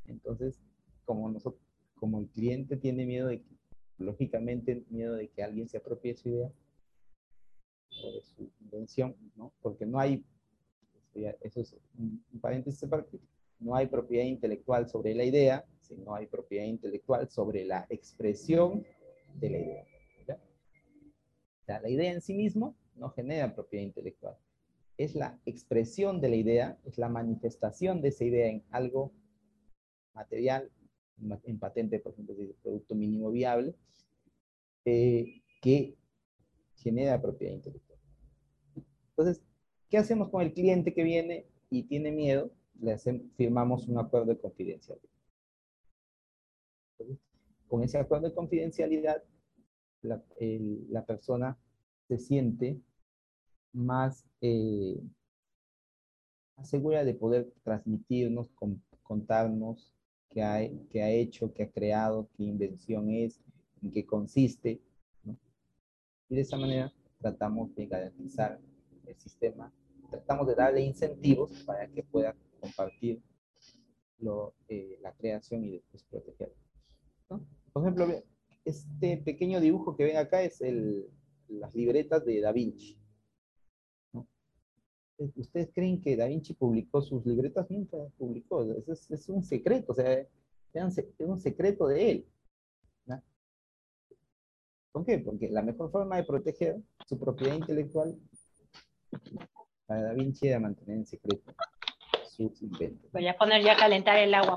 Entonces, 0.05 0.59
como, 1.05 1.29
nosotros, 1.29 1.61
como 1.95 2.19
el 2.19 2.27
cliente 2.27 2.77
tiene 2.77 3.05
miedo 3.05 3.27
de 3.27 3.41
que, 3.41 3.54
lógicamente, 3.97 4.83
miedo 4.89 5.15
de 5.15 5.29
que 5.29 5.43
alguien 5.43 5.67
se 5.67 5.77
apropie 5.77 6.15
su 6.15 6.29
idea, 6.29 6.51
o 8.03 8.21
su 8.21 8.51
invención, 8.61 9.15
¿no? 9.35 9.53
Porque 9.61 9.85
no 9.85 9.99
hay, 9.99 10.23
eso 11.41 11.61
es 11.61 11.77
un, 11.97 12.23
paréntesis 12.41 12.83
aparte, 12.83 13.19
no 13.59 13.75
hay 13.75 13.87
propiedad 13.87 14.25
intelectual 14.25 14.89
sobre 14.89 15.15
la 15.15 15.23
idea, 15.23 15.65
sino 15.81 16.13
hay 16.13 16.27
propiedad 16.27 16.65
intelectual 16.65 17.29
sobre 17.29 17.63
la 17.63 17.85
expresión 17.89 18.85
de 19.35 19.49
la 19.49 19.57
idea. 19.57 19.85
la 21.67 21.89
idea 21.89 22.11
en 22.11 22.21
sí 22.21 22.33
mismo 22.33 22.75
no 22.95 23.09
genera 23.09 23.53
propiedad 23.53 23.85
intelectual. 23.85 24.37
Es 24.97 25.15
la 25.15 25.39
expresión 25.45 26.21
de 26.21 26.29
la 26.29 26.35
idea, 26.35 26.79
es 26.85 26.97
la 26.97 27.09
manifestación 27.09 28.01
de 28.01 28.09
esa 28.09 28.23
idea 28.23 28.47
en 28.47 28.63
algo 28.71 29.11
material, 30.13 30.71
en 31.43 31.59
patente, 31.59 31.99
por 31.99 32.13
ejemplo, 32.13 32.35
el 32.37 32.55
producto 32.61 32.95
mínimo 32.95 33.31
viable, 33.31 33.75
eh, 34.85 35.41
que 35.61 35.95
genera 36.75 37.21
propiedad 37.21 37.53
intelectual. 37.53 37.99
Entonces, 39.09 39.41
¿qué 39.89 39.97
hacemos 39.97 40.29
con 40.29 40.41
el 40.41 40.53
cliente 40.53 40.93
que 40.93 41.03
viene 41.03 41.47
y 41.69 41.83
tiene 41.83 42.11
miedo? 42.11 42.51
le 42.81 42.97
firmamos 43.35 43.87
un 43.87 43.97
acuerdo 43.97 44.27
de 44.27 44.39
confidencialidad. 44.39 45.09
con 47.67 47.83
ese 47.83 47.97
acuerdo 47.97 48.29
de 48.29 48.35
confidencialidad, 48.35 49.23
la, 50.01 51.05
persona 51.05 51.57
se 52.07 52.17
siente 52.17 52.79
más, 53.73 54.25
eh, 54.41 55.01
segura 56.63 57.03
de 57.03 57.15
poder 57.15 57.51
transmitirnos, 57.63 58.47
contarnos 59.03 59.94
qué 60.35 60.43
ha, 60.43 60.69
qué 60.91 61.01
ha 61.01 61.09
hecho, 61.09 61.53
qué 61.53 61.63
ha 61.63 61.71
creado, 61.71 62.27
qué 62.35 62.43
invención 62.43 63.09
es, 63.09 63.39
en 63.81 63.91
qué 63.91 64.05
consiste. 64.05 64.81
Y 66.27 66.35
de 66.35 66.41
esa 66.41 66.57
manera 66.57 66.91
tratamos 67.19 67.73
de 67.73 67.87
garantizar 67.87 68.59
el 69.07 69.15
sistema, 69.15 69.73
tratamos 70.09 70.47
de 70.47 70.55
darle 70.55 70.81
incentivos 70.81 71.63
para 71.65 71.87
que 71.87 72.03
pueda 72.03 72.35
compartir 72.59 73.21
lo, 74.19 74.53
eh, 74.67 74.99
la 75.01 75.13
creación 75.13 75.63
y 75.63 75.71
después 75.71 76.03
protegerla. 76.03 76.55
Por 77.71 77.83
ejemplo, 77.83 78.05
este 78.65 79.17
pequeño 79.17 79.61
dibujo 79.61 79.95
que 79.95 80.03
ven 80.03 80.17
acá 80.17 80.43
es 80.43 80.59
el, 80.59 81.07
las 81.47 81.73
libretas 81.73 82.25
de 82.25 82.41
Da 82.41 82.51
Vinci. 82.51 82.97
¿Ustedes 85.17 85.69
creen 85.73 86.01
que 86.01 86.17
Da 86.17 86.25
Vinci 86.25 86.53
publicó 86.53 87.01
sus 87.01 87.25
libretas? 87.25 87.69
Nunca 87.69 87.97
publicó. 88.17 88.63
Es, 88.87 89.09
es, 89.09 89.29
un 89.29 89.43
secreto, 89.43 89.93
o 89.93 89.95
sea, 89.95 90.11
es 90.73 91.03
un 91.19 91.39
secreto 91.39 91.87
de 91.87 92.11
él. 92.11 92.27
¿Por 94.91 95.05
qué? 95.05 95.19
Porque 95.19 95.49
la 95.49 95.61
mejor 95.61 95.91
forma 95.91 96.15
de 96.15 96.23
proteger 96.23 96.77
su 97.05 97.19
propiedad 97.19 97.55
intelectual 97.55 98.17
para 99.85 100.03
Da 100.03 100.13
Vinci 100.13 100.47
era 100.47 100.59
mantener 100.59 100.99
en 100.99 101.05
secreto 101.05 101.53
sus 102.29 102.61
inventos. 102.61 103.11
Voy 103.11 103.27
a 103.27 103.37
poner 103.37 103.61
ya 103.61 103.73
a 103.73 103.77
calentar 103.77 104.17
el 104.17 104.33
agua. 104.33 104.55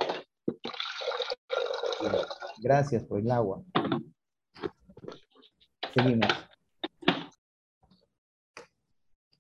Gracias 2.60 3.04
por 3.04 3.18
el 3.18 3.30
agua. 3.30 3.64
Seguimos. 5.92 6.28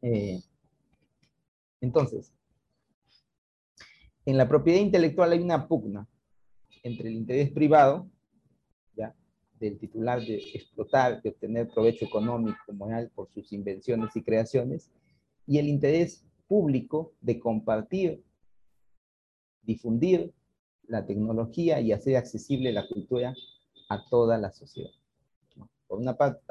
Eh, 0.02 0.40
entonces, 1.80 2.32
en 4.26 4.36
la 4.36 4.48
propiedad 4.48 4.80
intelectual 4.80 5.32
hay 5.32 5.40
una 5.40 5.68
pugna 5.68 6.06
entre 6.82 7.08
el 7.08 7.14
interés 7.14 7.50
privado, 7.50 8.08
¿ya? 8.94 9.14
del 9.58 9.78
titular 9.78 10.20
de 10.20 10.36
explotar, 10.54 11.22
de 11.22 11.30
obtener 11.30 11.68
provecho 11.68 12.04
económico, 12.04 12.72
moral 12.72 13.10
por 13.14 13.30
sus 13.30 13.52
invenciones 13.52 14.14
y 14.14 14.22
creaciones, 14.22 14.90
y 15.46 15.58
el 15.58 15.68
interés 15.68 16.24
público 16.46 17.14
de 17.20 17.38
compartir, 17.38 18.22
difundir 19.62 20.32
la 20.86 21.04
tecnología 21.06 21.80
y 21.80 21.92
hacer 21.92 22.16
accesible 22.16 22.72
la 22.72 22.86
cultura 22.86 23.34
a 23.88 24.04
toda 24.08 24.38
la 24.38 24.50
sociedad. 24.50 24.90
Por 25.86 25.98
una 25.98 26.16
parte, 26.16 26.42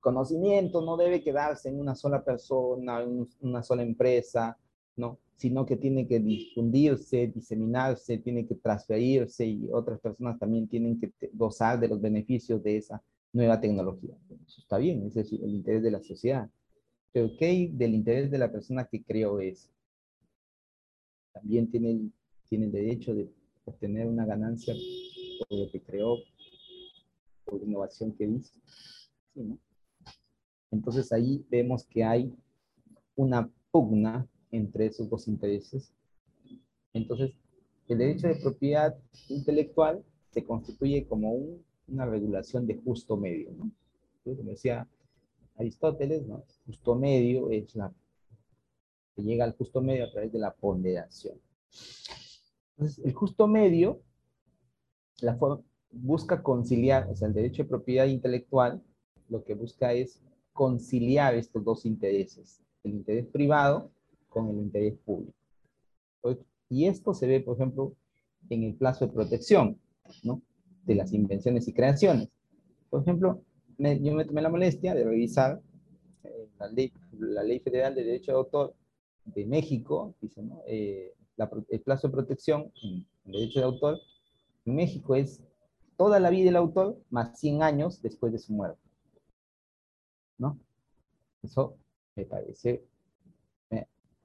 conocimiento 0.00 0.82
no 0.82 0.96
debe 0.96 1.22
quedarse 1.22 1.68
en 1.68 1.78
una 1.78 1.94
sola 1.94 2.24
persona, 2.24 3.02
en 3.02 3.28
una 3.40 3.62
sola 3.62 3.82
empresa, 3.82 4.58
¿no? 4.96 5.18
sino 5.36 5.64
que 5.64 5.76
tiene 5.76 6.06
que 6.06 6.20
difundirse, 6.20 7.28
diseminarse, 7.28 8.18
tiene 8.18 8.46
que 8.46 8.56
transferirse 8.56 9.46
y 9.46 9.68
otras 9.72 9.98
personas 10.00 10.38
también 10.38 10.68
tienen 10.68 11.00
que 11.00 11.12
gozar 11.32 11.80
de 11.80 11.88
los 11.88 12.00
beneficios 12.00 12.62
de 12.62 12.76
esa 12.76 13.02
nueva 13.32 13.60
tecnología. 13.60 14.14
Eso 14.46 14.60
está 14.60 14.76
bien, 14.78 15.06
ese 15.06 15.20
es 15.20 15.32
el 15.32 15.54
interés 15.54 15.82
de 15.82 15.90
la 15.90 16.02
sociedad. 16.02 16.50
Pero 17.12 17.30
¿qué 17.38 17.46
hay 17.46 17.68
del 17.68 17.94
interés 17.94 18.30
de 18.30 18.38
la 18.38 18.52
persona 18.52 18.84
que 18.84 19.02
creó 19.02 19.40
eso? 19.40 19.70
También 21.32 21.70
tiene 21.70 22.10
tiene 22.50 22.66
el 22.66 22.72
derecho 22.72 23.14
de 23.14 23.30
obtener 23.64 24.08
una 24.08 24.26
ganancia 24.26 24.74
por 25.38 25.58
lo 25.58 25.70
que 25.70 25.80
creó, 25.80 26.16
por 27.44 27.62
innovación 27.62 28.12
que 28.12 28.24
hizo. 28.24 28.52
Entonces 30.70 31.12
ahí 31.12 31.44
vemos 31.50 31.84
que 31.86 32.04
hay 32.04 32.32
una 33.16 33.50
pugna 33.70 34.26
entre 34.50 34.86
esos 34.86 35.08
dos 35.08 35.28
intereses. 35.28 35.92
Entonces, 36.92 37.32
el 37.88 37.98
derecho 37.98 38.28
de 38.28 38.36
propiedad 38.36 38.96
intelectual 39.28 40.04
se 40.30 40.44
constituye 40.44 41.06
como 41.06 41.32
una 41.88 42.06
regulación 42.06 42.66
de 42.66 42.76
justo 42.76 43.16
medio, 43.16 43.52
¿no? 43.52 43.70
Como 44.24 44.50
decía 44.50 44.86
Aristóteles, 45.56 46.26
¿no? 46.26 46.44
Justo 46.66 46.94
medio 46.94 47.50
es 47.50 47.74
la 47.74 47.92
que 49.16 49.22
llega 49.22 49.44
al 49.44 49.56
justo 49.56 49.80
medio 49.80 50.04
a 50.04 50.10
través 50.10 50.32
de 50.32 50.38
la 50.38 50.54
ponderación. 50.54 51.38
Entonces, 52.76 53.04
el 53.04 53.12
justo 53.12 53.48
medio 53.48 54.00
la 55.20 55.36
busca 55.90 56.42
conciliar, 56.42 57.08
o 57.10 57.16
sea, 57.16 57.28
el 57.28 57.34
derecho 57.34 57.64
de 57.64 57.68
propiedad 57.68 58.06
intelectual 58.06 58.82
lo 59.28 59.44
que 59.44 59.54
busca 59.54 59.92
es 59.92 60.22
conciliar 60.52 61.34
estos 61.34 61.64
dos 61.64 61.86
intereses, 61.86 62.60
el 62.84 62.92
interés 62.92 63.26
privado 63.26 63.90
con 64.28 64.48
el 64.48 64.58
interés 64.58 64.96
público. 65.04 65.34
Y 66.68 66.86
esto 66.86 67.14
se 67.14 67.26
ve, 67.26 67.40
por 67.40 67.56
ejemplo, 67.56 67.94
en 68.48 68.62
el 68.62 68.74
plazo 68.74 69.06
de 69.06 69.12
protección. 69.12 69.78
De 70.84 70.94
las 70.94 71.12
invenciones 71.12 71.68
y 71.68 71.72
creaciones. 71.72 72.28
Por 72.88 73.02
ejemplo, 73.02 73.42
yo 73.78 74.14
me 74.14 74.24
tomé 74.24 74.42
la 74.42 74.48
molestia 74.48 74.94
de 74.94 75.04
revisar 75.04 75.60
eh, 76.24 76.48
la, 76.58 76.68
ley, 76.68 76.92
la 77.12 77.42
Federal 77.62 77.94
de 77.94 78.04
Derecho 78.04 78.32
de 78.32 78.38
Autor 78.38 78.74
de 79.24 79.46
México, 79.46 80.14
dice, 80.20 80.42
¿no? 80.42 80.62
Eh, 80.66 81.14
el 81.68 81.80
plazo 81.80 82.08
de 82.08 82.12
protección 82.12 82.72
en, 82.82 83.06
derecho 83.24 83.60
de 83.60 83.66
autor 83.66 83.98
en 84.64 84.74
México 84.74 85.14
es 85.14 85.42
toda 85.96 86.20
la 86.20 86.30
vida 86.30 86.46
del 86.46 86.56
autor 86.56 86.98
más 87.10 87.38
100 87.38 87.62
años 87.62 88.02
después 88.02 88.32
de 88.32 88.38
su 88.38 88.52
muerte. 88.52 88.80
¿No? 90.40 90.58
Eso 91.44 91.76
me 92.16 92.24
parece 92.24 92.82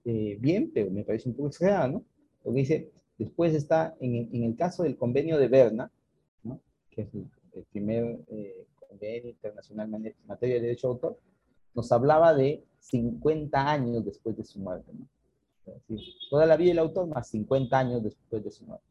eh, 0.05 0.37
bien, 0.39 0.69
pero 0.71 0.91
me 0.91 1.03
parece 1.03 1.27
un 1.27 1.35
poco 1.35 1.47
exagerado, 1.47 1.87
¿no? 1.93 2.05
Porque 2.43 2.59
dice, 2.59 2.91
después 3.17 3.55
está 3.55 3.95
en, 3.99 4.29
en 4.31 4.43
el 4.43 4.55
caso 4.55 4.83
del 4.83 4.97
convenio 4.97 5.39
de 5.39 5.47
Berna, 5.47 5.91
¿no? 6.43 6.59
que 6.91 7.01
es 7.01 7.13
el, 7.15 7.63
primer 7.71 8.19
eh, 8.27 8.67
convenio 8.87 9.31
internacional 9.31 9.91
en 9.95 10.13
materia 10.27 10.55
de 10.55 10.61
derecho 10.61 10.87
de 10.87 10.93
autor, 10.93 11.19
nos 11.73 11.91
hablaba 11.91 12.35
de 12.35 12.63
50 12.79 13.71
años 13.71 14.05
después 14.05 14.37
de 14.37 14.43
su 14.43 14.59
muerte, 14.59 14.91
¿no? 14.93 15.07
toda 16.29 16.45
la 16.45 16.55
vida 16.55 16.69
del 16.69 16.79
autor 16.79 17.07
más 17.07 17.29
50 17.29 17.79
años 17.79 18.03
después 18.03 18.43
de 18.43 18.51
su 18.51 18.63
muerte. 18.65 18.85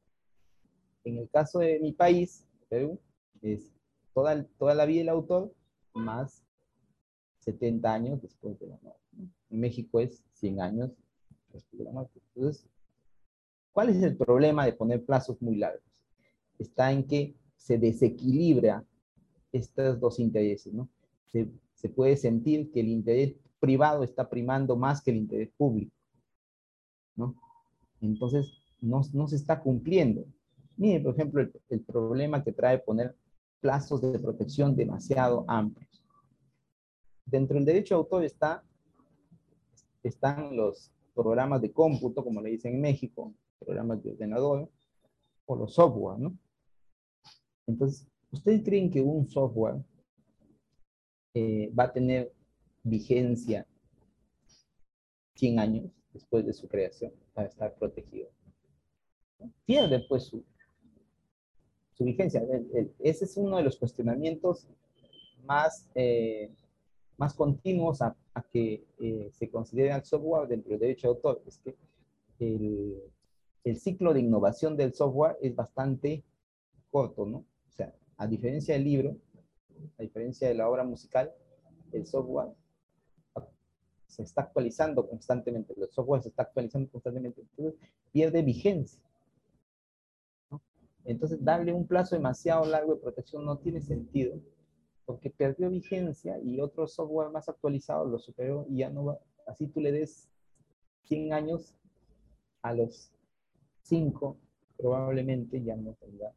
En 1.05 1.19
el 1.19 1.31
caso 1.31 1.61
de 1.61 1.79
mi 1.79 1.93
país, 1.93 2.45
Perú, 2.69 2.99
es 3.41 3.71
toda, 4.13 4.45
toda 4.59 4.75
la 4.75 4.85
vida 4.85 5.01
del 5.01 5.11
autor 5.11 5.53
más 5.93 6.44
70 7.45 7.93
años 7.93 8.23
después 8.23 8.59
de 8.59 8.69
la 8.69 8.79
muerte. 8.83 9.01
En 9.51 9.61
México 9.61 10.01
es 10.01 10.23
100 10.33 10.61
años 10.61 10.91
entonces, 12.35 12.67
¿cuál 13.73 13.91
es 13.91 14.03
el 14.03 14.17
problema 14.17 14.65
de 14.65 14.73
poner 14.73 15.05
plazos 15.05 15.41
muy 15.41 15.57
largos? 15.57 15.83
Está 16.59 16.93
en 16.93 17.07
que 17.07 17.35
se 17.57 17.79
desequilibra 17.79 18.85
estos 19.53 20.01
dos 20.01 20.19
intereses, 20.19 20.73
¿no? 20.73 20.89
Se, 21.27 21.49
puede 21.95 22.17
sentir 22.17 22.73
que 22.73 22.81
el 22.81 22.89
interés 22.89 23.35
privado 23.61 24.05
está 24.05 24.31
primando 24.31 24.75
más 24.75 25.03
que 25.03 25.11
el 25.11 25.19
interés 25.19 25.51
público, 25.55 25.95
¿no? 27.15 27.35
Entonces, 28.01 28.63
no, 28.81 29.03
se 29.03 29.37
está 29.37 29.61
cumpliendo. 29.61 30.25
Mire, 30.79 31.01
por 31.01 31.15
ejemplo, 31.15 31.47
el 31.69 31.81
problema 31.83 32.43
que 32.43 32.53
trae 32.53 32.79
poner 32.79 33.15
plazos 33.61 34.01
de 34.01 34.19
protección 34.19 34.75
demasiado 34.75 35.45
amplios. 35.47 36.04
Dentro 37.35 37.57
del 37.57 37.65
derecho 37.65 37.97
de 37.97 37.99
autor 37.99 38.25
está, 38.25 38.63
están 40.05 40.57
los 40.57 40.93
programas 41.17 41.61
de 41.61 41.73
cómputo, 41.73 42.23
como 42.23 42.41
le 42.41 42.51
dicen 42.51 42.77
en 42.77 42.81
México, 42.81 43.35
programas 43.59 44.01
de 44.05 44.13
ordenador, 44.13 44.71
o 45.45 45.57
los 45.57 45.75
software, 45.75 46.21
¿no? 46.21 46.39
Entonces, 47.67 48.07
¿ustedes 48.31 48.63
creen 48.63 48.89
que 48.89 49.01
un 49.01 49.25
software 49.25 49.83
eh, 51.35 51.73
va 51.77 51.85
a 51.85 51.93
tener 51.93 52.33
vigencia 52.85 53.67
100 55.35 55.59
años 55.59 55.91
después 56.13 56.47
de 56.47 56.53
su 56.53 56.69
creación 56.69 57.13
para 57.33 57.49
estar 57.49 57.75
protegido? 57.75 58.31
Pierde 59.67 60.07
pues 60.09 60.23
su, 60.23 60.45
su 61.95 62.05
vigencia. 62.05 62.47
ese 63.01 63.25
es 63.25 63.37
uno 63.37 63.57
de 63.57 63.65
los 63.65 63.77
cuestionamientos 63.77 64.69
más 65.45 65.91
eh, 65.97 66.49
más 67.17 67.35
continuos 67.35 68.03
a, 68.03 68.17
que 68.51 68.85
eh, 68.99 69.31
se 69.33 69.51
considere 69.51 69.95
el 69.95 70.05
software 70.05 70.49
dentro 70.49 70.71
del 70.71 70.81
derecho 70.81 71.09
de 71.09 71.15
autor. 71.15 71.43
Es 71.47 71.59
que 71.59 71.77
el, 72.39 73.01
el, 73.65 73.77
ciclo 73.77 74.13
de 74.13 74.21
innovación 74.21 74.77
del 74.77 74.95
software 74.95 75.37
es 75.41 75.55
bastante 75.55 76.25
corto, 76.91 77.27
¿no? 77.27 77.39
O 77.39 77.73
sea, 77.73 77.95
a 78.17 78.27
diferencia 78.27 78.75
del 78.75 78.85
libro, 78.85 79.17
a 79.99 80.03
diferencia 80.03 80.49
de 80.49 80.55
la 80.55 80.69
obra 80.69 80.85
musical, 80.85 81.33
el 81.93 82.07
software 82.07 82.53
se 84.07 84.23
está 84.23 84.43
actualizando 84.43 85.09
constantemente, 85.09 85.75
el 85.77 85.91
software 85.91 86.23
se 86.23 86.29
está 86.29 86.45
actualizando 86.45 86.89
constantemente, 86.91 87.41
entonces 87.41 87.75
pierde 88.13 88.43
vigencia. 88.43 89.01
Entonces, 91.05 91.43
darle 91.43 91.73
un 91.73 91.87
plazo 91.87 92.15
demasiado 92.15 92.65
largo 92.65 92.95
de 92.95 93.01
protección 93.01 93.45
no 93.45 93.59
tiene 93.59 93.81
sentido 93.81 94.41
porque 95.07 95.31
perdió 95.31 95.71
vigencia 95.71 96.39
y 96.41 96.61
otro 96.61 96.87
software 96.87 97.31
más 97.31 97.49
actualizado 97.49 98.07
lo 98.07 98.19
superó 98.19 98.67
y 98.69 98.79
ya 98.79 98.91
no 98.91 99.05
va, 99.07 99.19
así 99.47 99.67
tú 99.67 99.81
le 99.81 99.93
des 99.93 100.29
100 101.05 101.33
años 101.33 101.75
a 102.63 102.73
los 102.73 103.13
5, 103.83 104.37
probablemente 104.79 105.63
ya 105.63 105.77
no 105.77 105.93
tenga 105.95 106.33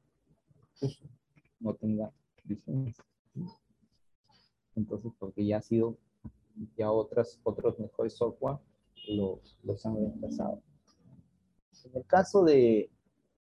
no 1.59 1.73
tenga 1.75 2.11
vigencia. 2.43 3.03
Entonces, 4.75 5.11
porque 5.17 5.45
ya 5.45 5.57
ha 5.57 5.61
sido, 5.61 5.97
ya 6.77 6.91
otras, 6.91 7.39
otros 7.43 7.79
mejores 7.79 8.13
software 8.13 8.59
los, 9.07 9.57
los 9.63 9.85
han 9.85 9.95
reemplazado. 9.95 10.61
En 11.85 11.95
el 11.95 12.05
caso 12.05 12.43
de, 12.43 12.89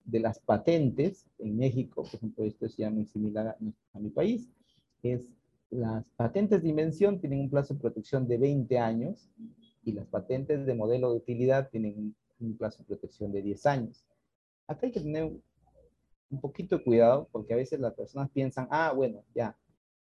de 0.06 0.20
las 0.20 0.40
patentes 0.40 1.28
en 1.38 1.58
México, 1.58 2.04
por 2.04 2.16
ejemplo, 2.16 2.44
esto 2.46 2.66
es 2.66 2.78
ya 2.78 2.90
muy 2.90 3.06
similar 3.06 3.48
a, 3.48 4.00
mi 4.00 4.10
país, 4.10 4.50
es 5.04 5.22
las 5.70 6.04
patentes 6.16 6.64
de 6.64 6.70
invención 6.70 7.20
tienen 7.20 7.42
un 7.42 7.50
plazo 7.50 7.74
de 7.74 7.80
protección 7.80 8.28
de 8.28 8.38
20 8.38 8.80
años 8.80 9.30
y 9.84 9.92
las 9.92 10.08
patentes 10.08 10.66
de 10.66 10.74
modelo 10.74 11.12
de 11.12 11.18
utilidad 11.18 11.70
tienen 11.70 12.16
un, 12.40 12.58
plazo 12.58 12.80
de 12.80 12.86
protección 12.86 13.32
de 13.32 13.42
10 13.42 13.66
años. 13.68 14.06
Acá 14.68 14.88
hay 14.88 14.92
que 14.92 15.02
tener 15.02 15.32
un 16.32 16.42
poquito 16.42 16.78
de 16.78 16.84
cuidado 16.84 17.28
porque 17.32 17.54
a 17.54 17.58
veces 17.58 17.80
las 17.80 17.94
personas 17.94 18.30
piensan, 18.32 18.68
ah, 18.72 18.94
bueno, 18.96 19.24
ya. 19.36 19.56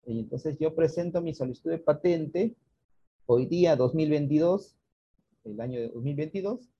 Y 0.05 0.21
entonces 0.21 0.57
yo 0.59 0.75
presento 0.75 1.21
mi 1.21 1.35
solicitud 1.35 1.71
de 1.71 1.79
patente 1.79 2.55
hoy 3.27 3.47
día, 3.47 3.75
2022, 3.75 4.77
el 5.45 5.61
año 5.61 5.81
de 5.81 5.89
2022, 5.89 6.71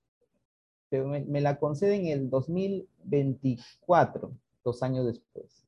pero 0.89 1.07
me, 1.07 1.41
la 1.41 1.59
conceden 1.59 2.05
en 2.05 2.19
el 2.19 2.29
2024, 2.29 4.31
dos 4.63 4.83
años 4.83 5.05
después. 5.05 5.65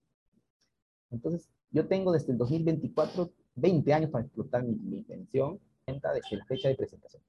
Entonces, 1.11 1.49
yo 1.71 1.87
tengo 1.87 2.11
desde 2.11 2.31
el 2.31 2.37
2024 2.37 3.31
20 3.55 3.93
años 3.93 4.09
para 4.09 4.25
explotar 4.25 4.63
mi, 4.63 4.75
mi 4.75 4.99
invención 4.99 5.59
desde 5.97 6.37
la 6.37 6.45
fecha 6.45 6.69
de 6.69 6.75
presentación. 6.75 7.21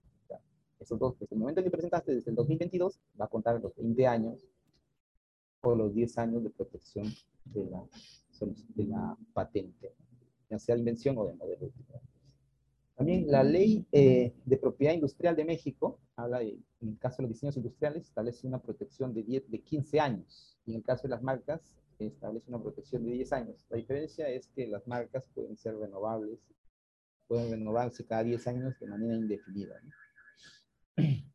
esos 0.79 0.99
dos, 0.99 1.19
desde 1.19 1.35
el 1.35 1.41
momento 1.41 1.63
que 1.63 1.71
presentaste, 1.71 2.15
desde 2.15 2.31
el 2.31 2.37
2022, 2.37 3.01
va 3.21 3.27
a 3.27 3.29
contar 3.29 3.61
los 3.61 3.75
20 3.77 4.07
años 4.07 4.47
o 5.63 5.75
los 5.75 5.95
10 5.95 6.19
años 6.19 6.43
de 6.43 6.51
protección 6.51 7.07
de 7.45 7.65
la, 7.67 7.85
de 8.75 8.85
la 8.85 9.17
patente, 9.33 9.93
ya 10.49 10.59
sea 10.59 10.75
de 10.75 10.81
invención 10.81 11.19
o 11.19 11.27
de 11.27 11.35
modelo. 11.35 11.71
También 12.97 13.31
la 13.31 13.43
ley 13.43 13.87
eh, 13.93 14.33
de 14.45 14.57
propiedad 14.59 14.93
industrial 14.93 15.35
de 15.35 15.45
México 15.45 15.99
habla 16.17 16.41
de, 16.41 16.59
en 16.83 16.89
el 16.89 16.99
caso 16.99 17.19
de 17.19 17.23
los 17.25 17.33
diseños 17.33 17.57
industriales, 17.57 18.05
establece 18.05 18.47
una 18.47 18.61
protección 18.61 19.15
de, 19.15 19.23
10, 19.23 19.51
de 19.51 19.61
15 19.61 20.01
años. 20.01 20.59
Y 20.67 20.73
en 20.73 20.79
el 20.79 20.83
caso 20.83 21.05
de 21.05 21.11
las 21.11 21.23
marcas, 21.23 21.61
establece 22.07 22.49
una 22.49 22.63
protección 22.63 23.05
de 23.05 23.13
10 23.13 23.33
años. 23.33 23.67
La 23.69 23.77
diferencia 23.77 24.29
es 24.29 24.49
que 24.49 24.67
las 24.67 24.87
marcas 24.87 25.25
pueden 25.35 25.57
ser 25.57 25.77
renovables, 25.77 26.39
pueden 27.27 27.51
renovarse 27.51 28.07
cada 28.07 28.23
10 28.25 28.47
años 28.49 28.79
de 28.79 28.87
manera 28.87 29.15
indefinida. 29.15 29.81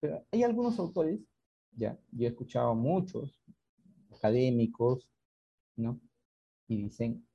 Pero 0.00 0.26
hay 0.32 0.42
algunos 0.42 0.78
autores, 0.78 1.20
ya, 1.72 1.98
yo 2.10 2.26
he 2.26 2.30
escuchado 2.30 2.74
muchos 2.74 3.38
académicos, 4.10 5.08
¿no? 5.76 6.00
Y 6.68 6.84
dicen, 6.84 7.26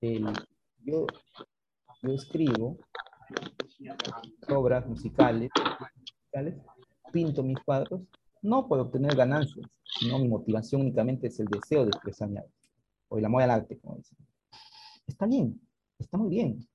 yo, 0.00 1.06
yo 2.02 2.12
escribo 2.12 2.78
obras 4.48 4.86
musicales, 4.86 5.50
pinto 7.12 7.42
mis 7.42 7.58
cuadros, 7.60 8.02
no 8.42 8.66
por 8.68 8.80
obtener 8.80 9.14
ganancias, 9.14 9.66
sino 10.02 10.18
mi 10.18 10.28
motivación 10.28 10.80
únicamente 10.80 11.28
es 11.28 11.38
el 11.38 11.46
deseo 11.46 11.84
de 11.84 11.90
expresar 11.90 12.28
mi 12.28 12.38
arte, 12.38 12.50
o 13.08 13.18
el 13.18 13.24
amor 13.24 13.42
al 13.42 13.50
arte, 13.50 13.78
como 13.78 13.96
dicen. 13.96 14.18
Está 15.06 15.26
bien, 15.26 15.60
está 15.98 16.18
muy 16.18 16.28
bien 16.28 16.66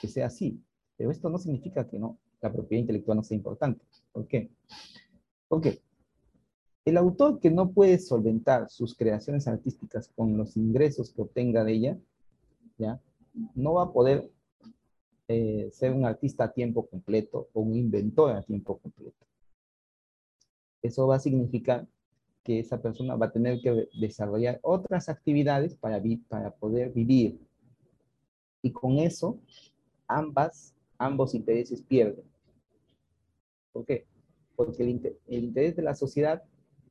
que 0.00 0.06
sea 0.06 0.26
así, 0.26 0.62
pero 0.96 1.10
esto 1.10 1.28
no 1.28 1.38
significa 1.38 1.88
que 1.88 1.98
no, 1.98 2.18
la 2.40 2.52
propiedad 2.52 2.82
intelectual 2.82 3.16
no 3.16 3.24
sea 3.24 3.36
importante. 3.36 3.84
¿Por 4.12 4.28
qué? 4.28 4.50
Porque 5.48 5.80
el 6.84 6.96
autor 6.96 7.40
que 7.40 7.50
no 7.50 7.72
puede 7.72 7.98
solventar 7.98 8.70
sus 8.70 8.94
creaciones 8.94 9.48
artísticas 9.48 10.08
con 10.14 10.36
los 10.36 10.56
ingresos 10.56 11.10
que 11.10 11.22
obtenga 11.22 11.64
de 11.64 11.72
ella, 11.72 11.98
¿ya? 12.78 13.00
no 13.56 13.74
va 13.74 13.84
a 13.84 13.92
poder 13.92 14.30
eh, 15.26 15.68
ser 15.72 15.92
un 15.92 16.04
artista 16.04 16.44
a 16.44 16.52
tiempo 16.52 16.86
completo 16.86 17.48
o 17.52 17.60
un 17.62 17.74
inventor 17.74 18.30
a 18.30 18.42
tiempo 18.42 18.78
completo. 18.78 19.26
Eso 20.82 21.08
va 21.08 21.16
a 21.16 21.20
significar 21.20 21.88
que 22.46 22.60
esa 22.60 22.80
persona 22.80 23.16
va 23.16 23.26
a 23.26 23.32
tener 23.32 23.60
que 23.60 23.88
desarrollar 23.98 24.60
otras 24.62 25.08
actividades 25.08 25.74
para, 25.74 26.00
para 26.28 26.52
poder 26.52 26.92
vivir. 26.92 27.40
Y 28.62 28.70
con 28.70 28.98
eso, 28.98 29.40
ambas, 30.06 30.72
ambos 30.96 31.34
intereses 31.34 31.82
pierden. 31.82 32.24
¿Por 33.72 33.84
qué? 33.84 34.06
Porque 34.54 34.84
el, 34.84 35.18
el 35.26 35.44
interés 35.44 35.74
de 35.74 35.82
la 35.82 35.96
sociedad 35.96 36.44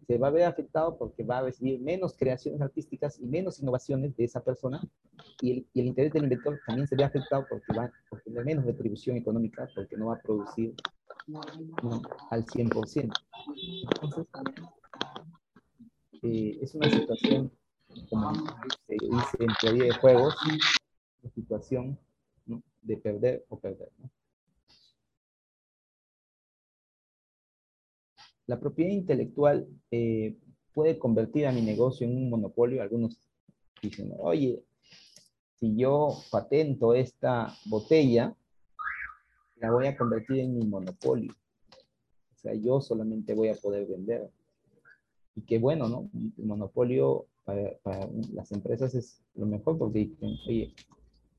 se 0.05 0.17
va 0.17 0.27
a 0.27 0.31
ver 0.31 0.43
afectado 0.43 0.97
porque 0.97 1.23
va 1.23 1.37
a 1.37 1.43
recibir 1.43 1.79
menos 1.79 2.15
creaciones 2.17 2.61
artísticas 2.61 3.17
y 3.17 3.25
menos 3.25 3.59
innovaciones 3.61 4.15
de 4.17 4.25
esa 4.25 4.43
persona 4.43 4.81
y 5.41 5.51
el, 5.51 5.67
y 5.73 5.79
el 5.79 5.87
interés 5.87 6.11
del 6.11 6.23
inventor 6.23 6.59
también 6.67 6.85
se 6.85 6.97
ve 6.97 7.05
afectado 7.05 7.45
porque 7.49 7.73
va 7.75 7.85
a 7.85 8.19
tener 8.25 8.43
menos 8.43 8.65
retribución 8.65 9.15
económica 9.15 9.69
porque 9.73 9.95
no 9.95 10.07
va 10.07 10.15
a 10.15 10.21
producir 10.21 10.75
al 12.29 12.45
100%. 12.45 13.11
Entonces, 13.93 14.27
eh, 16.25 16.57
es 16.61 16.73
una 16.73 16.89
situación, 16.89 17.51
como 18.09 18.33
se 18.88 18.93
dice 18.99 19.38
en 19.39 19.53
teoría 19.61 19.83
de 19.85 19.93
juegos, 19.93 20.35
una 21.21 21.31
situación 21.33 21.99
de 22.81 22.97
perder 22.97 23.45
o 23.49 23.59
perder. 23.59 23.91
La 28.47 28.59
propiedad 28.59 28.91
intelectual 28.91 29.67
eh, 29.91 30.35
puede 30.73 30.97
convertir 30.97 31.47
a 31.47 31.51
mi 31.51 31.61
negocio 31.61 32.07
en 32.07 32.15
un 32.15 32.29
monopolio. 32.29 32.81
Algunos 32.81 33.19
dicen, 33.81 34.13
oye, 34.19 34.63
si 35.59 35.75
yo 35.75 36.09
patento 36.31 36.93
esta 36.93 37.55
botella, 37.65 38.35
la 39.57 39.71
voy 39.71 39.88
a 39.88 39.97
convertir 39.97 40.39
en 40.39 40.57
mi 40.57 40.65
monopolio. 40.65 41.33
O 42.33 42.38
sea, 42.38 42.53
yo 42.53 42.81
solamente 42.81 43.33
voy 43.33 43.49
a 43.49 43.55
poder 43.55 43.88
vender. 43.88 44.29
Y 45.36 45.41
qué 45.41 45.60
bueno, 45.60 45.89
¿no? 45.89 46.10
El 46.38 46.45
monopolio 46.45 47.28
para, 47.43 47.78
para 47.84 48.08
las 48.34 48.52
empresas 48.52 48.95
es 48.95 49.21
lo 49.36 49.45
mejor 49.45 49.78
porque 49.78 50.00
dicen, 50.00 50.38
oye, 50.48 50.74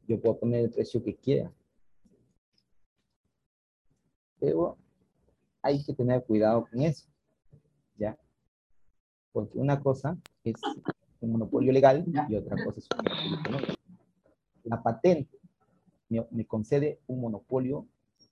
yo 0.06 0.20
puedo 0.20 0.38
poner 0.38 0.64
el 0.64 0.70
precio 0.70 1.02
que 1.02 1.16
quiera. 1.16 1.50
Pero 4.38 4.76
hay 5.62 5.82
que 5.82 5.94
tener 5.94 6.22
cuidado 6.24 6.66
con 6.70 6.82
eso, 6.82 7.08
¿ya? 7.96 8.16
Porque 9.32 9.58
una 9.58 9.80
cosa 9.80 10.16
es 10.44 10.54
un 11.20 11.32
monopolio 11.32 11.72
legal 11.72 12.04
y 12.28 12.34
otra 12.36 12.62
cosa 12.64 12.78
es 12.78 12.88
un 12.90 12.98
monopolio 12.98 13.40
económico. 13.40 13.72
La 14.64 14.82
patente 14.82 15.38
me, 16.08 16.24
me 16.30 16.46
concede 16.46 17.00
un 17.06 17.20
monopolio 17.20 17.86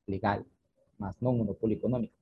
legal, 0.06 0.44
más 0.98 1.20
no 1.22 1.30
un 1.30 1.38
monopolio 1.38 1.76
económico. 1.76 2.14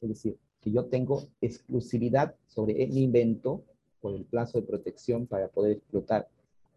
Es 0.00 0.08
decir, 0.08 0.38
que 0.66 0.72
yo 0.72 0.86
tengo 0.86 1.28
exclusividad 1.40 2.34
sobre 2.48 2.88
mi 2.88 3.04
invento 3.04 3.62
por 4.00 4.16
el 4.16 4.24
plazo 4.24 4.60
de 4.60 4.66
protección 4.66 5.28
para 5.28 5.46
poder 5.46 5.76
explotar. 5.76 6.28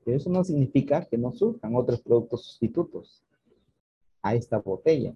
Pero 0.05 0.15
eso 0.15 0.29
no 0.29 0.43
significa 0.43 1.05
que 1.05 1.17
no 1.17 1.31
surjan 1.31 1.75
otros 1.75 1.99
productos 1.99 2.45
sustitutos 2.45 3.23
a 4.21 4.35
esta 4.35 4.59
botella. 4.59 5.15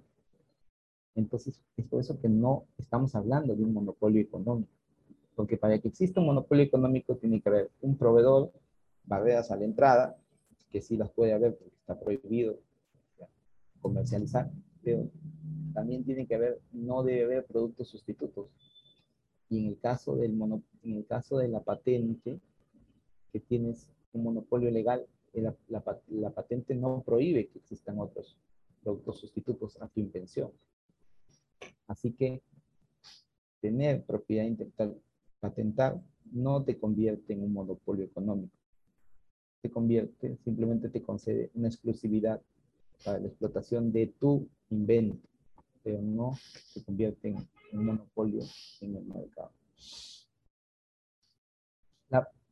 Entonces, 1.14 1.62
es 1.78 1.86
por 1.86 2.02
eso 2.02 2.20
que 2.20 2.28
no 2.28 2.66
estamos 2.80 3.14
hablando 3.14 3.56
de 3.56 3.64
un 3.64 3.76
monopolio 3.76 4.20
económico. 4.20 4.72
Porque 5.36 5.56
para 5.56 5.78
que 5.78 5.90
exista 5.90 6.20
un 6.20 6.26
monopolio 6.26 6.64
económico 6.64 7.16
tiene 7.16 7.42
que 7.42 7.50
haber 7.50 7.70
un 7.80 7.96
proveedor, 7.96 8.52
barreras 9.04 9.52
a 9.52 9.56
la 9.56 9.66
entrada, 9.66 10.18
que 10.72 10.82
sí 10.82 10.98
las 10.98 11.12
puede 11.12 11.34
haber 11.34 11.56
porque 11.56 11.76
está 11.76 12.00
prohibido 12.00 12.58
comercializar, 13.82 14.50
pero 14.84 15.08
también 15.74 16.04
tiene 16.04 16.26
que 16.28 16.36
haber, 16.36 16.60
no 16.72 17.04
debe 17.04 17.26
haber 17.26 17.46
productos 17.46 17.90
sustitutos. 17.90 18.48
Y 19.50 19.60
en 19.60 19.68
el 19.68 19.80
caso, 19.80 20.16
del 20.16 20.34
mono, 20.34 20.64
en 20.84 20.98
el 20.98 21.06
caso 21.06 21.38
de 21.38 21.48
la 21.48 21.62
patente, 21.62 22.40
que 23.32 23.40
tienes 23.40 23.90
un 24.14 24.24
monopolio 24.24 24.70
legal, 24.72 25.06
la, 25.34 25.56
la, 25.68 25.84
la 26.10 26.30
patente 26.30 26.76
no 26.76 27.02
prohíbe 27.04 27.48
que 27.48 27.60
existan 27.60 28.00
otros 28.00 28.38
productos 28.84 29.20
sustitutos 29.20 29.82
a 29.82 29.88
tu 29.88 30.00
invención. 30.00 30.52
Así 31.88 32.12
que 32.12 32.42
tener 33.62 34.04
propiedad 34.04 34.46
intelectual 34.46 35.00
patentar 35.40 36.02
no 36.32 36.64
te 36.64 36.78
convierte 36.78 37.34
en 37.34 37.44
un 37.44 37.54
monopolio 37.54 38.06
económico. 38.06 38.56
Te 39.62 39.70
convierte, 39.70 40.38
simplemente 40.44 40.90
te 40.90 41.02
concede 41.02 41.52
una 41.54 41.68
exclusividad 41.68 42.42
para 43.04 43.20
la 43.20 43.28
explotación 43.28 43.92
de 43.92 44.08
tu 44.08 44.48
invento, 44.70 45.28
pero 45.84 46.02
no 46.02 46.36
se 46.36 46.84
convierte 46.84 47.30
en 47.30 47.48
un 47.74 47.86
monopolio 47.86 48.44
en 48.82 48.96
el 48.96 49.06
mercado. 49.06 49.52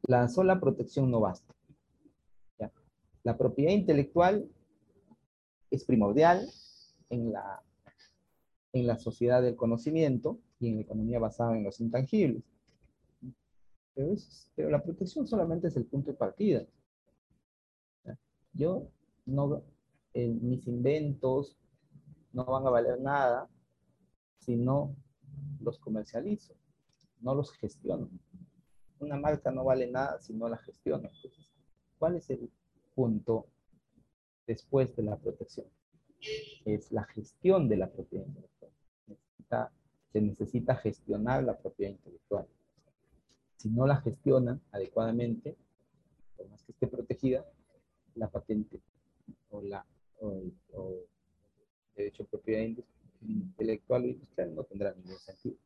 La, 0.08 0.28
sola 0.28 0.60
protección 0.60 1.10
no 1.12 1.20
basta. 1.22 1.54
La 3.24 3.38
propiedad 3.38 3.72
intelectual 3.72 4.50
es 5.70 5.86
primordial 5.86 6.50
en 7.10 7.32
la, 7.32 7.62
en 8.74 8.88
la 8.88 8.98
sociedad 8.98 9.44
del 9.44 9.56
conocimiento 9.56 10.40
y 10.60 10.70
en 10.70 10.76
la 10.78 10.82
economía 10.82 11.20
basada 11.20 11.56
en 11.56 11.64
los 11.64 11.80
intangibles. 11.80 12.44
Pero, 13.94 14.16
pero 14.56 14.70
la 14.72 14.82
protección 14.82 15.28
solamente 15.28 15.68
es 15.68 15.78
el 15.78 15.86
punto 15.86 16.12
de 16.12 16.18
partida. 16.18 16.66
Yo 18.54 18.88
no, 19.26 19.64
mis 20.14 20.68
inventos 20.68 21.56
no 22.34 22.46
van 22.46 22.66
a 22.66 22.70
valer 22.70 23.00
nada 23.00 23.50
si 24.40 24.56
no 24.56 24.96
los 25.60 25.78
comercializo, 25.80 26.56
no 27.20 27.36
los 27.36 27.52
gestiono. 27.52 28.10
Una 29.00 29.18
marca 29.18 29.52
no 29.52 29.64
vale 29.64 29.88
nada 29.88 30.20
si 30.20 30.34
no 30.34 30.48
la 30.48 30.58
gestiono. 30.58 31.10
¿cuál 31.98 32.16
es 32.16 32.30
el 32.32 32.50
punto 32.96 33.46
después 34.48 34.96
de 34.96 35.04
la 35.04 35.18
protección? 35.18 35.68
Es 36.66 36.92
la 36.92 37.04
gestión 37.04 37.70
de 37.70 37.78
la 37.78 37.92
propiedad 37.92 38.26
intelectual. 38.26 38.72
se 40.12 40.22
necesita 40.22 40.76
gestionar 40.76 41.44
la 41.44 41.58
propiedad 41.58 41.92
intelectual. 41.92 42.48
Si 43.58 43.70
no 43.70 43.86
la 43.86 43.98
gestionan 43.98 44.62
adecuadamente, 44.72 45.56
por 46.36 46.50
más 46.50 46.64
que 46.64 46.72
esté 46.72 46.88
protegida, 46.88 47.46
la 48.16 48.30
patente 48.30 48.82
o 49.52 49.62
la 49.62 49.86
o, 50.20 51.06
derecho 51.96 52.24
de 52.24 52.30
propiedad 52.30 52.84
intelectual 53.22 54.04
o 54.04 54.08
industrial 54.08 54.56
no 54.56 54.64
tendrá 54.64 54.94
ningún 54.94 55.20
sentido. 55.20 55.58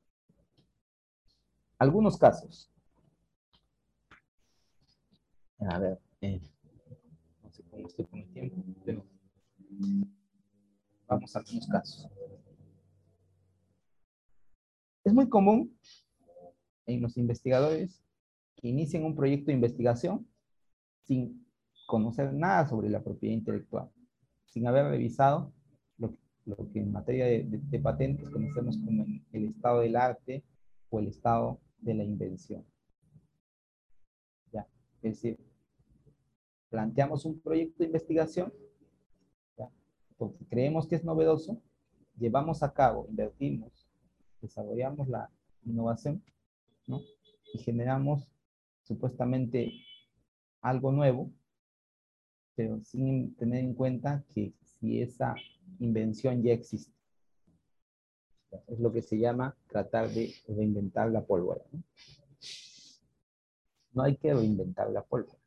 Algunos 1.78 2.18
casos. 2.18 2.70
A 5.60 5.80
ver, 5.80 6.00
eh, 6.22 6.42
no 7.44 7.52
sé 7.52 7.64
cómo 7.64 7.88
estoy 7.88 8.06
con 8.06 8.20
el 8.20 8.34
tiempo, 8.34 8.64
pero 8.84 9.06
vamos 11.08 11.36
a 11.36 11.40
algunos 11.40 11.68
casos. 11.68 12.08
Es 15.04 15.14
muy 15.14 15.30
común 15.30 15.78
en 16.86 17.02
los 17.02 17.18
investigadores 17.18 18.02
que 18.56 18.68
inicien 18.68 19.06
un 19.06 19.16
proyecto 19.16 19.48
de 19.48 19.54
investigación 19.54 20.28
sin 21.04 21.46
conocer 21.88 22.34
nada 22.34 22.68
sobre 22.68 22.90
la 22.90 23.04
propiedad 23.04 23.36
intelectual 23.36 23.92
sin 24.56 24.68
haber 24.68 24.86
revisado 24.86 25.52
lo, 26.46 26.56
que 26.72 26.80
en 26.80 26.92
materia 26.92 27.26
de, 27.26 27.80
patentes 27.80 28.30
conocemos 28.30 28.78
como 28.78 29.06
el 29.32 29.46
estado 29.46 29.80
del 29.82 29.96
arte 29.96 30.44
o 30.90 31.00
el 31.00 31.08
estado 31.08 31.60
de 31.80 31.94
la 31.96 32.04
invención. 32.04 32.66
Es 35.02 35.22
decir, 35.22 35.38
planteamos 36.70 37.26
un 37.26 37.40
proyecto 37.40 37.84
de 37.84 37.86
investigación, 37.86 38.52
porque 40.18 40.44
creemos 40.46 40.88
que 40.88 40.96
es 40.96 41.04
novedoso, 41.04 41.62
llevamos 42.18 42.64
a 42.64 42.74
cabo, 42.74 43.06
invertimos, 43.08 43.88
desarrollamos 44.42 45.08
la 45.08 45.30
innovación, 45.64 46.24
¿no? 46.88 47.02
y 47.54 47.60
generamos 47.60 48.32
supuestamente 48.82 49.74
algo 50.62 50.92
nuevo, 50.92 51.32
pero 52.56 52.82
sin 52.84 53.36
tener 53.36 53.64
en 53.64 53.76
cuenta 53.76 54.24
que 54.34 54.54
si 54.80 55.02
esa 55.02 55.36
invención 55.80 56.42
ya 56.44 56.54
existe. 56.54 56.94
Es 58.68 58.80
lo 58.80 58.92
que 58.92 59.02
se 59.02 59.18
llama 59.18 59.56
tratar 59.68 60.10
de 60.10 60.34
reinventar 60.48 61.12
la 61.12 61.26
pólvora. 61.26 61.62
¿no? 63.92 64.04
hay 64.04 64.18
que 64.18 64.34
reinventar 64.34 64.90
la 64.92 65.04
pólvora. 65.04 65.40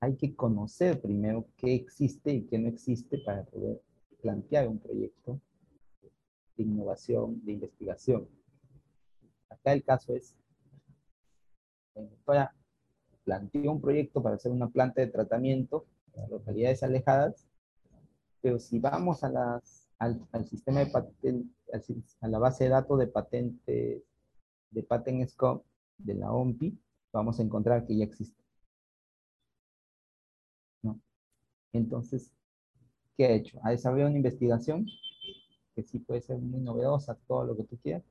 Hay 0.00 0.16
que 0.16 0.34
conocer 0.34 1.00
primero 1.00 1.48
qué 1.56 1.74
existe 1.74 2.32
y 2.32 2.46
qué 2.46 2.58
no 2.58 2.68
existe 2.68 3.18
para 3.18 3.44
poder 3.44 3.82
plantear 4.20 4.68
un 4.68 4.78
proyecto 4.78 5.40
de 6.56 6.62
innovación, 6.62 7.44
de 7.44 7.52
investigación. 7.52 8.28
Acá 9.48 9.72
el 9.72 9.82
caso 9.84 10.14
es, 10.14 10.36
para 12.24 12.54
plantear 13.24 13.68
un 13.68 13.80
proyecto 13.80 14.22
para 14.22 14.36
hacer 14.36 14.50
una 14.52 14.68
planta 14.68 15.00
de 15.00 15.08
tratamiento 15.08 15.86
localidades 16.28 16.82
alejadas, 16.82 17.46
pero 18.42 18.58
si 18.58 18.78
vamos 18.80 19.22
a 19.24 19.30
las, 19.30 19.88
al, 19.98 20.44
sistema 20.44 20.80
de 20.80 20.86
patentes, 20.86 22.16
a 22.20 22.28
la 22.28 22.38
base 22.38 22.64
de 22.64 22.70
datos 22.70 22.98
de 22.98 23.06
patentes, 23.06 24.02
de 24.70 24.82
Patent 24.82 25.28
Scope 25.28 25.64
de 25.98 26.14
la 26.14 26.32
OMPI, 26.32 26.76
vamos 27.12 27.38
a 27.38 27.42
encontrar 27.42 27.86
que 27.86 27.96
ya 27.96 28.04
existe. 28.04 28.42
¿No? 30.82 31.00
Entonces, 31.72 32.32
¿qué 33.16 33.26
ha 33.26 33.30
hecho? 33.30 33.60
Ha 33.62 33.70
desarrollado 33.70 34.10
una 34.10 34.18
investigación 34.18 34.86
que 35.74 35.82
sí 35.82 36.00
puede 36.00 36.20
ser 36.20 36.38
muy 36.38 36.60
novedosa, 36.60 37.16
todo 37.26 37.44
lo 37.44 37.56
que 37.56 37.64
tú 37.64 37.78
quieras, 37.78 38.02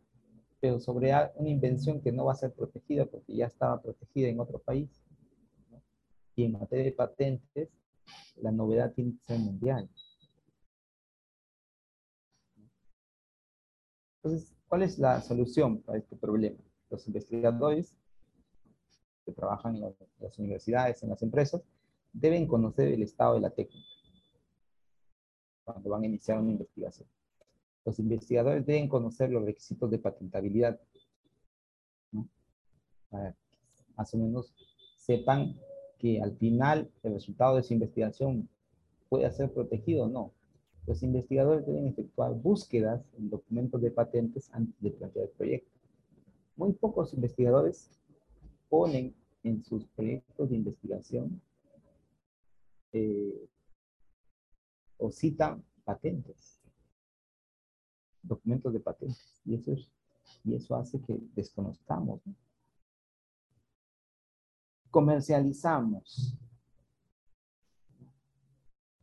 pero 0.60 0.80
sobre 0.80 1.12
una 1.36 1.50
invención 1.50 2.02
que 2.02 2.12
no 2.12 2.26
va 2.26 2.34
a 2.34 2.36
ser 2.36 2.54
protegida 2.54 3.06
porque 3.06 3.36
ya 3.36 3.48
estaba 3.48 3.82
protegida 3.82 4.30
en 4.30 4.40
otro 4.40 4.60
país. 4.60 4.90
Y 6.36 6.46
en 6.46 6.54
materia 6.54 6.86
de 6.86 6.92
patentes, 6.94 7.70
la 8.38 8.52
novedad 8.52 8.94
tiene 8.94 9.14
que 9.14 9.24
ser 9.24 9.40
mundial. 9.40 9.90
Entonces, 14.24 14.54
¿cuál 14.68 14.84
es 14.84 15.00
la 15.00 15.22
solución 15.22 15.82
para 15.82 15.98
este 15.98 16.16
problema? 16.16 16.60
Los 16.90 17.08
investigadores 17.08 17.98
que 19.26 19.32
trabajan 19.32 19.76
en 19.78 19.96
las 20.20 20.38
universidades, 20.38 21.02
en 21.02 21.10
las 21.10 21.24
empresas, 21.24 21.64
deben 22.14 22.48
conocer 22.48 22.90
el 22.90 23.02
estado 23.02 23.36
de 23.36 23.42
la 23.42 23.50
técnica 23.50 23.88
cuando 25.64 25.90
van 25.90 26.04
a 26.04 26.08
iniciar 26.08 26.40
una 26.40 26.52
investigación. 26.52 27.08
Los 27.86 27.98
investigadores 28.00 28.66
deben 28.66 28.88
conocer 28.88 29.32
los 29.32 29.44
requisitos 29.44 29.90
de 29.90 30.00
patentabilidad. 30.00 30.80
Para 33.10 33.32
que 33.32 33.84
más 33.96 34.14
o 34.14 34.18
menos 34.18 34.54
sepan 34.98 35.58
que 35.98 36.22
al 36.22 36.36
final 36.38 36.92
el 37.04 37.14
resultado 37.14 37.56
de 37.56 37.62
esa 37.62 37.74
investigación 37.74 38.50
pueda 39.10 39.32
ser 39.32 39.52
protegido 39.52 40.06
o 40.06 40.10
no. 40.10 40.34
Los 40.88 41.04
investigadores 41.04 41.66
deben 41.66 41.88
efectuar 41.88 42.34
búsquedas 42.34 43.04
en 43.18 43.30
documentos 43.30 43.82
de 43.82 43.92
patentes 43.92 44.50
antes 44.54 44.80
de 44.82 44.92
plantear 44.92 45.26
el 45.26 45.32
proyecto. 45.32 45.72
Muy 46.56 46.74
pocos 46.74 47.14
investigadores 47.14 47.90
ponen 48.70 49.16
en 49.44 49.64
sus 49.64 49.86
proyectos 49.88 50.50
de 50.50 50.56
investigación 50.56 51.42
eh, 52.94 53.48
o 54.98 55.12
citan 55.12 55.64
patentes, 55.84 56.60
documentos 58.22 58.74
de 58.74 58.80
patentes. 58.80 59.42
Y 59.46 59.56
eso, 59.56 59.74
y 60.44 60.56
eso 60.56 60.76
hace 60.76 61.02
que 61.02 61.20
desconozcamos. 61.36 62.22
¿no? 62.26 62.36
comercializamos 64.92 66.38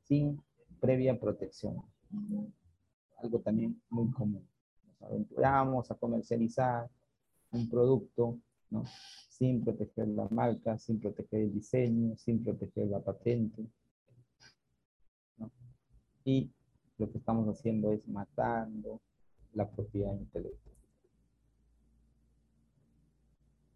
sin 0.05 0.41
previa 0.79 1.19
protección. 1.19 1.83
Algo 3.19 3.41
también 3.41 3.81
muy 3.91 4.11
común. 4.11 4.47
Nos 4.87 5.03
aventuramos 5.03 5.91
a 5.91 5.95
comercializar 5.95 6.89
un 7.51 7.69
producto 7.69 8.39
¿no? 8.71 8.85
sin 9.29 9.63
proteger 9.65 10.09
la 10.09 10.29
marca, 10.31 10.79
sin 10.79 11.01
proteger 11.01 11.43
el 11.43 11.55
diseño, 11.55 12.17
sin 12.17 12.43
proteger 12.43 12.89
la 12.89 13.01
patente. 13.01 13.67
Y 16.25 16.51
lo 16.99 17.11
que 17.11 17.19
estamos 17.19 17.49
haciendo 17.49 17.93
es 17.93 18.07
matando 18.09 19.01
la 19.55 19.69
propiedad 19.69 20.13
intelectual. 20.13 20.77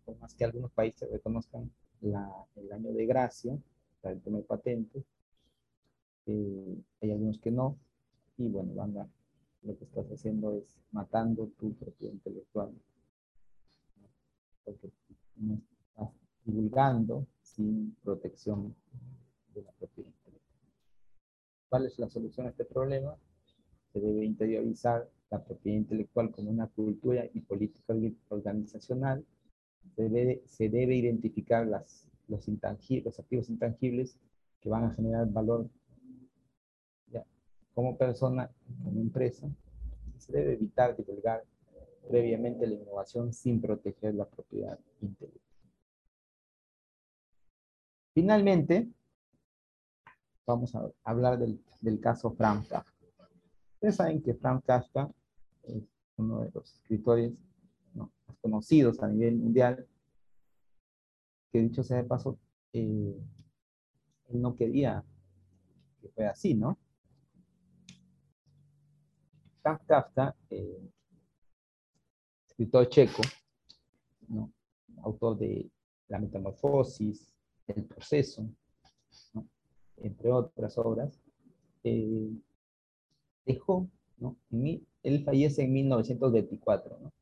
Por 0.04 0.18
más 0.18 0.34
que 0.34 0.44
algunos 0.44 0.72
países 0.72 1.10
reconozcan 1.10 1.70
el 2.02 2.72
año 2.72 2.92
de 2.92 3.06
gracia 3.06 3.56
para 4.00 4.14
el 4.14 4.20
tema 4.20 4.38
de 4.38 4.44
patentes. 4.44 5.04
Eh, 6.26 6.82
hay 7.00 7.10
algunos 7.10 7.38
que 7.38 7.50
no. 7.50 7.78
Y 8.36 8.48
bueno, 8.48 8.74
banda, 8.74 9.08
lo 9.62 9.76
que 9.76 9.84
estás 9.84 10.06
haciendo 10.10 10.52
es 10.54 10.80
matando 10.90 11.48
tu 11.58 11.74
propiedad 11.74 12.12
intelectual. 12.12 12.72
Porque 14.64 14.90
no 15.36 15.54
estás 15.54 16.10
divulgando 16.44 17.26
sin 17.42 17.96
protección 18.02 18.74
de 19.54 19.62
la 19.62 19.72
propiedad 19.72 20.10
intelectual. 20.10 20.42
¿Cuál 21.68 21.86
es 21.86 21.98
la 21.98 22.08
solución 22.08 22.46
a 22.46 22.50
este 22.50 22.64
problema? 22.64 23.16
Se 23.92 24.00
debe 24.00 24.24
interiorizar 24.24 25.10
la 25.30 25.42
propiedad 25.42 25.78
intelectual 25.78 26.30
como 26.30 26.50
una 26.50 26.66
cultura 26.68 27.24
y 27.32 27.40
política 27.40 27.94
organizacional 28.28 29.24
se 30.46 30.68
debe, 30.68 30.96
identificar 30.96 31.66
las, 31.66 32.06
los, 32.28 32.46
los 32.48 33.18
activos 33.18 33.50
intangibles 33.50 34.18
que 34.60 34.68
van 34.68 34.84
a 34.84 34.94
generar 34.94 35.30
valor 35.30 35.68
como 37.74 37.96
persona, 37.96 38.50
como 38.84 39.00
empresa. 39.00 39.48
Se 40.18 40.32
debe 40.32 40.54
evitar 40.54 40.96
divulgar 40.96 41.44
previamente 42.08 42.66
la 42.66 42.74
innovación 42.74 43.32
sin 43.32 43.60
proteger 43.60 44.14
la 44.14 44.26
propiedad 44.26 44.78
intelectual. 45.00 45.42
Finalmente, 48.14 48.88
vamos 50.46 50.74
a 50.74 50.90
hablar 51.04 51.38
del, 51.38 52.00
caso 52.00 52.30
Frank 52.32 52.68
Kafka. 52.68 52.92
Ustedes 53.74 53.96
saben 53.96 54.22
que 54.22 54.34
Frank 54.34 54.64
Kafka 54.64 55.10
es 55.62 55.82
uno 56.16 56.40
de 56.42 56.50
los 56.52 56.74
escritores 56.74 57.32
más 57.94 58.10
conocidos 58.40 59.02
a 59.02 59.08
nivel 59.08 59.36
mundial, 59.36 59.86
que 61.50 61.60
dicho 61.60 61.82
sea 61.82 61.98
de 61.98 62.04
paso, 62.04 62.38
eh, 62.72 63.18
él 64.28 64.40
no 64.40 64.56
quería 64.56 65.04
que 66.00 66.08
fuera 66.08 66.30
así, 66.30 66.54
¿no? 66.54 66.78
Frank 69.62 69.82
Kafka, 69.86 70.34
eh, 70.50 70.90
escritor 72.48 72.88
checo, 72.88 73.22
¿no? 74.28 74.52
autor 75.02 75.38
de 75.38 75.70
La 76.08 76.18
Metamorfosis, 76.18 77.32
El 77.68 77.84
Proceso, 77.84 78.46
¿no? 79.32 79.46
entre 79.98 80.32
otras 80.32 80.76
obras, 80.78 81.22
eh, 81.84 82.30
dejó, 83.46 83.88
¿no? 84.18 84.36
él 84.50 85.24
fallece 85.24 85.62
en 85.62 85.72
1924, 85.72 86.98
¿no? 87.00 87.12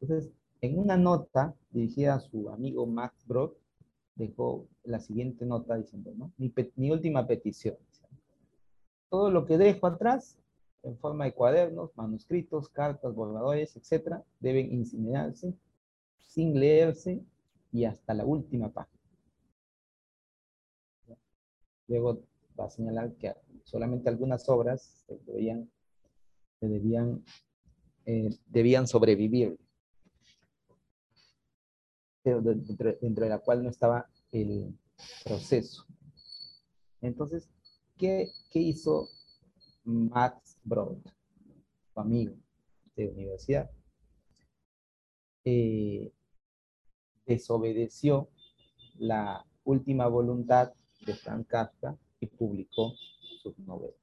Entonces, 0.00 0.32
en 0.60 0.78
una 0.78 0.96
nota 0.96 1.54
dirigida 1.70 2.14
a 2.14 2.20
su 2.20 2.50
amigo 2.50 2.86
Max 2.86 3.24
Brod, 3.26 3.52
dejó 4.14 4.66
la 4.84 5.00
siguiente 5.00 5.46
nota 5.46 5.76
diciendo, 5.76 6.12
¿no? 6.16 6.32
Mi, 6.36 6.52
mi 6.76 6.90
última 6.90 7.26
petición. 7.26 7.76
Todo 9.08 9.30
lo 9.30 9.44
que 9.44 9.58
dejo 9.58 9.86
atrás, 9.86 10.38
en 10.82 10.96
forma 10.98 11.24
de 11.24 11.34
cuadernos, 11.34 11.96
manuscritos, 11.96 12.68
cartas, 12.68 13.14
borradores, 13.14 13.76
etcétera, 13.76 14.24
deben 14.38 14.72
incinerarse 14.72 15.54
sin 16.18 16.58
leerse 16.58 17.22
y 17.72 17.84
hasta 17.84 18.14
la 18.14 18.24
última 18.24 18.72
página. 18.72 19.00
Luego 21.86 22.22
va 22.58 22.66
a 22.66 22.70
señalar 22.70 23.14
que 23.16 23.34
solamente 23.64 24.08
algunas 24.08 24.48
obras 24.48 25.04
debían, 25.26 25.70
debían, 26.60 27.24
eh, 28.06 28.30
debían 28.46 28.86
sobrevivir, 28.86 29.58
pero 32.22 32.40
dentro, 32.40 32.94
dentro, 33.00 33.24
de 33.24 33.30
la 33.30 33.38
cual 33.38 33.62
no 33.62 33.70
estaba 33.70 34.08
el 34.30 34.78
proceso. 35.24 35.84
Entonces, 37.00 37.48
¿qué, 37.96 38.28
qué 38.50 38.60
hizo 38.60 39.08
Max 39.84 40.49
Brod, 40.62 40.98
su 41.92 42.00
amigo 42.00 42.36
de 42.96 43.08
universidad? 43.08 43.70
Eh, 45.44 46.12
desobedeció 47.26 48.28
la 48.98 49.46
última 49.64 50.06
voluntad 50.06 50.74
de 51.06 51.14
Frank 51.14 51.46
Kafka 51.46 51.96
y 52.20 52.26
publicó 52.26 52.92
sus 53.42 53.58
novelas. 53.60 53.96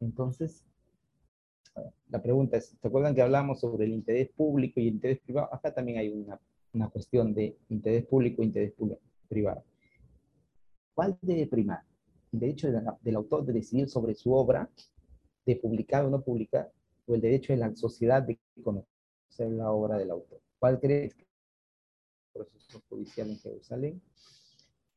Entonces, 0.00 0.64
la 2.08 2.22
pregunta 2.22 2.58
es, 2.58 2.76
¿se 2.80 2.86
acuerdan 2.86 3.14
que 3.14 3.22
hablamos 3.22 3.60
sobre 3.60 3.86
el 3.86 3.92
interés 3.92 4.30
público 4.30 4.80
y 4.80 4.88
el 4.88 4.94
interés 4.94 5.20
privado? 5.20 5.52
Acá 5.52 5.72
también 5.72 5.98
hay 5.98 6.08
una, 6.08 6.38
una 6.72 6.88
cuestión 6.88 7.32
de 7.34 7.56
interés 7.68 8.04
público 8.06 8.42
e 8.42 8.46
interés 8.46 8.74
privado. 9.28 9.64
¿Cuál 10.94 11.18
debe 11.22 11.46
primar? 11.46 11.82
¿El 12.34 12.40
derecho 12.40 12.68
del 13.00 13.14
autor 13.14 13.44
de 13.44 13.52
decidir 13.52 13.88
sobre 13.88 14.16
su 14.16 14.32
obra, 14.32 14.68
de 15.46 15.54
publicar 15.54 16.04
o 16.04 16.10
no 16.10 16.20
publicar, 16.20 16.72
o 17.06 17.14
el 17.14 17.20
derecho 17.20 17.52
de 17.52 17.60
la 17.60 17.72
sociedad 17.76 18.24
de 18.24 18.40
conocer 18.60 19.52
la 19.52 19.70
obra 19.70 19.98
del 19.98 20.10
autor? 20.10 20.40
¿Cuál 20.58 20.80
crees 20.80 21.14
que 21.14 21.24
proceso 22.32 22.82
judicial 22.88 23.30
en 23.30 23.38
Jerusalén, 23.38 24.02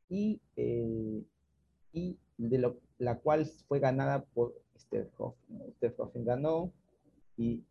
y, 0.09 0.41
eh, 0.55 1.23
y 1.93 2.17
de 2.37 2.57
lo, 2.57 2.79
la 2.97 3.19
cual 3.19 3.45
fue 3.67 3.79
ganada 3.79 4.25
por 4.25 4.59
Sterhoffen. 4.75 5.73
Sterhoffen 5.75 6.25
ganó 6.25 6.73
y 7.37 7.63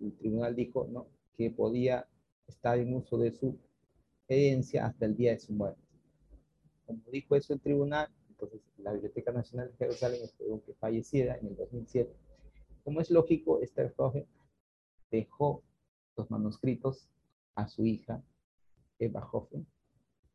el 0.00 0.16
tribunal 0.16 0.56
dijo 0.56 0.88
¿no? 0.90 1.08
que 1.36 1.50
podía 1.50 2.08
estar 2.48 2.78
en 2.78 2.94
uso 2.94 3.18
de 3.18 3.32
su 3.32 3.58
herencia 4.28 4.86
hasta 4.86 5.04
el 5.04 5.14
día 5.14 5.32
de 5.32 5.40
su 5.40 5.52
muerte. 5.52 5.82
Como 6.86 7.02
dijo 7.12 7.36
eso 7.36 7.52
el 7.52 7.60
tribunal, 7.60 8.08
entonces 8.46 8.60
la 8.78 8.92
Biblioteca 8.92 9.32
Nacional 9.32 9.70
de 9.70 9.76
Jerusalén 9.76 10.22
esperó 10.22 10.62
que 10.64 10.74
falleciera 10.74 11.36
en 11.38 11.48
el 11.48 11.56
2007. 11.56 12.10
Como 12.84 13.00
es 13.00 13.10
lógico, 13.10 13.60
Sterhoffen 13.62 14.26
dejó 15.10 15.62
los 16.16 16.30
manuscritos 16.30 17.08
a 17.54 17.68
su 17.68 17.84
hija 17.84 18.22
Eva 18.98 19.28
Hoffen, 19.30 19.66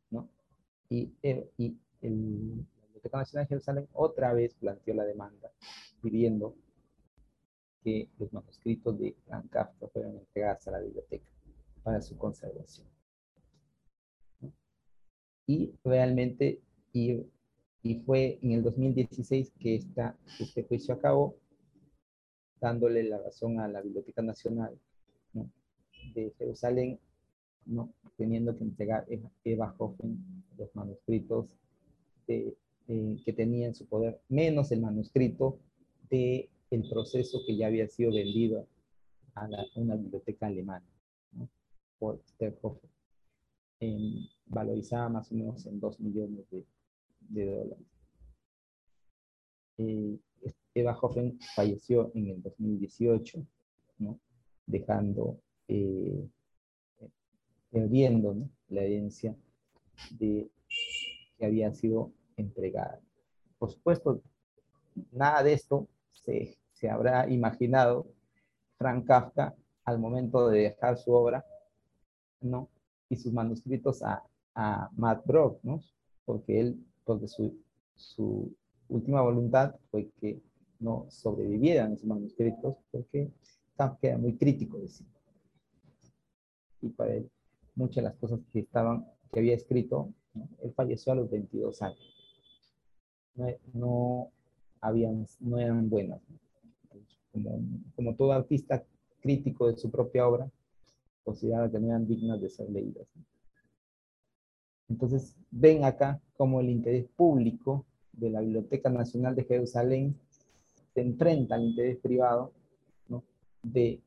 ¿no? 0.10 0.30
Y, 0.89 1.13
eh, 1.24 1.50
y 1.58 1.78
el, 2.02 2.58
la 2.58 2.86
Biblioteca 2.86 3.18
Nacional 3.18 3.46
de 3.46 3.50
Jerusalén 3.50 3.88
otra 3.94 4.34
vez 4.34 4.54
planteó 4.56 4.94
la 4.94 5.06
demanda 5.06 5.52
pidiendo 6.02 6.56
que 7.84 8.10
los 8.18 8.34
manuscritos 8.34 8.98
de 9.00 9.15
Frank 9.26 9.50
Kafka 9.50 9.88
fueran 9.88 10.18
entregados 10.18 10.68
a 10.68 10.72
la 10.72 10.80
biblioteca 10.80 11.32
para 11.84 12.02
su 12.02 12.18
conservación. 12.18 12.88
Y 15.48 15.76
realmente, 15.84 16.62
y, 16.91 17.24
y, 17.86 18.00
fue 18.00 18.39
en 18.41 18.52
el 18.52 18.63
2016 18.63 19.54
que 19.60 19.76
este 20.39 20.63
juicio 20.63 20.95
acabó, 20.95 21.38
dándole 22.60 23.04
la 23.04 23.19
razón 23.19 23.60
a 23.60 23.67
la 23.67 23.82
Biblioteca 23.82 24.24
Nacional 24.24 24.76
¿no? 25.34 25.52
de 26.15 26.34
Jerusalén 26.39 27.00
¿no? 27.67 27.93
teniendo 28.17 28.58
que 28.58 28.63
entregar 28.63 29.06
Eva 29.43 29.76
Hoffen 29.78 30.17
los 30.58 30.76
manuscritos 30.76 31.45
de, 32.28 32.58
que 32.88 33.34
tenía 33.34 33.67
en 33.67 33.76
su 33.76 33.86
poder, 33.86 34.19
menos 34.30 34.71
el 34.71 34.82
manuscrito 34.82 35.60
del 36.10 36.50
el 36.71 36.89
proceso 36.89 37.43
que 37.45 37.56
ya 37.56 37.67
había 37.67 37.88
sido 37.88 38.12
vendido 38.12 38.67
a 39.36 39.48
una 39.76 39.95
biblioteca 39.95 40.48
alemana 40.48 40.88
¿no? 41.34 41.48
por 42.00 42.19
Sterhofen, 42.26 42.89
valorizada 44.48 45.08
más 45.08 45.32
o 45.32 45.36
menos 45.36 45.67
en 45.67 45.80
2 45.80 46.00
millones 46.00 46.50
de, 46.50 46.65
de 47.30 47.46
dólares. 47.46 47.86
Eh, 49.78 50.20
Eva 50.74 50.98
Hoffen 51.00 51.40
falleció 51.56 52.12
en 52.16 52.30
el 52.30 52.42
2018, 52.42 53.46
¿no? 54.00 54.20
dejando 54.66 55.40
eh, 55.68 56.28
perdiendo 57.72 58.36
la 58.70 58.84
herencia 58.84 59.36
de, 60.12 60.50
que 61.38 61.46
había 61.46 61.74
sido 61.74 62.12
entregada. 62.38 63.02
Por 63.58 63.72
supuesto, 63.72 64.22
nada 65.12 65.44
de 65.44 65.54
esto 65.54 65.88
se, 66.14 66.58
se 66.72 66.90
habrá 66.90 67.30
imaginado 67.30 68.08
Frank 68.78 69.06
Kafka 69.06 69.56
al 69.84 70.00
momento 70.00 70.50
de 70.50 70.62
dejar 70.62 70.98
su 70.98 71.12
obra, 71.12 71.46
¿no? 72.42 72.70
Y 73.10 73.18
sus 73.18 73.34
manuscritos 73.34 74.02
a, 74.04 74.24
a 74.56 74.90
Matt 74.96 75.26
Brock, 75.26 75.60
¿no? 75.64 75.82
Porque 76.26 76.60
él, 76.60 76.86
porque 77.06 77.28
su, 77.28 77.58
su 77.96 78.54
última 78.89 79.22
voluntad 79.22 79.76
fue 79.89 80.10
que 80.20 80.41
no 80.80 81.06
sobrevivieran 81.10 81.94
esos 81.94 82.06
manuscritos, 82.06 82.76
porque 82.91 83.32
Kafka 83.78 84.10
era 84.10 84.18
muy 84.18 84.36
crítico 84.36 84.78
de 84.80 84.89
sí. 84.89 85.06
Y 86.82 86.89
para 86.89 87.13
él 87.13 87.30
muchas 87.76 87.98
de 87.98 88.02
las 88.04 88.15
cosas 88.15 88.39
que 88.52 88.60
estaban, 88.60 89.06
que 89.32 89.39
había 89.39 89.54
escrito, 89.54 90.13
él 90.62 90.74
falleció 90.74 91.13
a 91.13 91.15
los 91.15 91.30
22 91.30 91.82
años. 91.82 92.00
No, 93.74 94.32
habían, 94.82 95.26
no 95.41 95.60
eran 95.60 95.89
buenas. 95.89 96.22
Como, 97.32 97.62
como, 97.96 98.15
todo 98.15 98.32
artista 98.32 98.86
crítico 99.20 99.68
de 99.68 99.78
su 99.78 99.91
propia 99.91 100.28
obra, 100.28 100.50
consideraba 101.24 101.69
que 101.69 101.79
no 101.79 101.88
eran 101.88 102.08
dignas 102.08 102.40
de 102.40 102.50
ser 102.50 102.69
leídas. 102.69 103.08
Entonces, 104.88 105.36
ven 105.52 105.84
acá 105.84 106.21
como 106.38 106.60
el 106.62 106.69
interés 106.69 107.06
público 107.15 107.86
de 108.13 108.29
la 108.29 108.42
Biblioteca 108.42 108.90
Nacional 108.90 109.36
de 109.36 109.44
Jerusalén 109.44 110.15
se 110.94 111.02
enfrenta 111.02 111.56
al 111.56 111.65
interés 111.65 111.98
privado 111.98 112.54
¿no? 113.10 113.23
de 113.63 114.02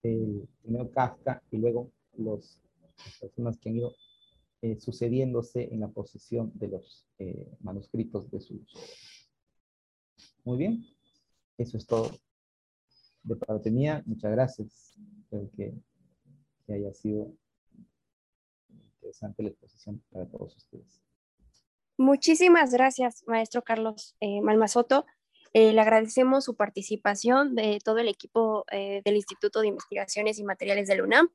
primero 0.00 0.90
Kafka 0.90 1.42
y 1.50 1.58
luego 1.58 1.90
las 2.16 2.60
personas 3.20 3.58
que 3.58 3.68
han 3.68 3.76
ido 3.76 3.92
eh, 4.62 4.78
sucediéndose 4.78 5.72
en 5.72 5.80
la 5.80 5.88
posesión 5.88 6.52
de 6.54 6.68
los 6.68 7.06
eh, 7.18 7.48
manuscritos 7.60 8.30
de 8.30 8.40
sus 8.40 8.60
Muy 10.44 10.58
bien, 10.58 10.84
eso 11.58 11.76
es 11.76 11.86
todo 11.86 12.10
de 13.22 13.36
parte 13.36 13.70
mía. 13.70 14.02
Muchas 14.06 14.32
gracias. 14.32 14.96
Espero 15.20 15.50
que 15.56 15.74
haya 16.72 16.92
sido 16.94 17.32
interesante 19.12 19.42
la 19.42 19.48
exposición 19.50 20.02
para 20.10 20.26
todos 20.26 20.56
ustedes. 20.56 21.02
Muchísimas 21.98 22.72
gracias, 22.72 23.22
maestro 23.26 23.62
Carlos 23.62 24.16
eh, 24.20 24.40
Malmasoto. 24.40 25.06
Eh, 25.52 25.72
le 25.72 25.80
agradecemos 25.80 26.44
su 26.44 26.56
participación 26.56 27.54
de 27.54 27.78
todo 27.84 27.98
el 27.98 28.08
equipo 28.08 28.64
eh, 28.72 29.02
del 29.04 29.16
Instituto 29.16 29.60
de 29.60 29.68
Investigaciones 29.68 30.38
y 30.38 30.44
Materiales 30.44 30.88
de 30.88 30.96
la 30.96 31.04
UNAM 31.04 31.28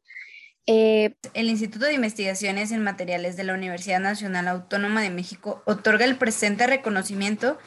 Eh, 0.69 1.15
el 1.34 1.47
Instituto 1.47 1.86
de 1.86 1.93
Investigaciones 1.93 2.71
en 2.71 2.84
Materiales 2.84 3.38
de 3.38 3.45
la 3.45 3.53
Universidad 3.53 4.01
Nacional 4.01 4.47
Autónoma 4.49 5.01
de 5.01 5.11
México 5.11 5.61
otorga 5.65 6.03
el 6.03 6.17
presente 6.17 6.67
reconocimiento 6.67 7.57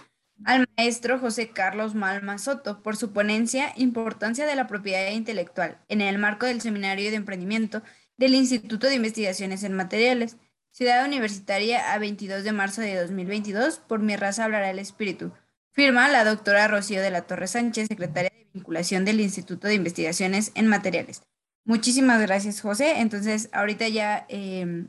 al 0.45 0.67
maestro 0.77 1.19
José 1.19 1.51
Carlos 1.51 1.95
Malma 1.95 2.37
Soto 2.37 2.83
por 2.83 2.97
su 2.97 3.13
ponencia 3.13 3.73
Importancia 3.77 4.45
de 4.45 4.55
la 4.55 4.67
propiedad 4.67 5.13
intelectual 5.13 5.79
en 5.89 6.01
el 6.03 6.19
marco 6.19 6.45
del 6.47 6.61
Seminario 6.61 7.11
de 7.11 7.17
Emprendimiento 7.17 7.83
del 8.21 8.35
Instituto 8.35 8.87
de 8.87 8.97
Investigaciones 8.97 9.65
en 9.65 9.73
Materiales, 9.73 10.37
Ciudad 10.73 11.07
Universitaria 11.07 11.95
a 11.95 11.99
22 11.99 12.45
de 12.45 12.53
marzo 12.53 12.83
de 12.83 12.95
2022, 12.95 13.79
por 13.79 14.01
mi 14.01 14.15
raza 14.15 14.45
hablará 14.45 14.69
el 14.69 14.79
espíritu. 14.79 15.33
Firma 15.73 16.07
la 16.11 16.23
doctora 16.23 16.69
Rocío 16.69 17.01
de 17.01 17.11
la 17.11 17.23
Torre 17.23 17.49
Sánchez, 17.49 17.89
secretaria 17.89 18.31
de 18.31 18.47
vinculación 18.53 19.07
del 19.07 19.21
Instituto 19.21 19.69
de 19.69 19.75
Investigaciones 19.75 20.53
en 20.55 20.67
Materiales. 20.67 21.23
Muchísimas 21.65 22.21
gracias, 22.21 22.61
José. 22.61 23.01
Entonces, 23.01 23.49
ahorita 23.53 23.89
ya, 23.89 24.27
em, 24.29 24.89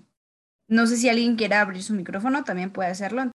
no 0.67 0.85
sé 0.85 0.97
si 0.97 1.07
alguien 1.07 1.37
quiera 1.37 1.61
abrir 1.61 1.83
su 1.83 1.93
micrófono, 1.93 2.43
también 2.43 2.71
puede 2.71 2.89
hacerlo. 2.89 3.30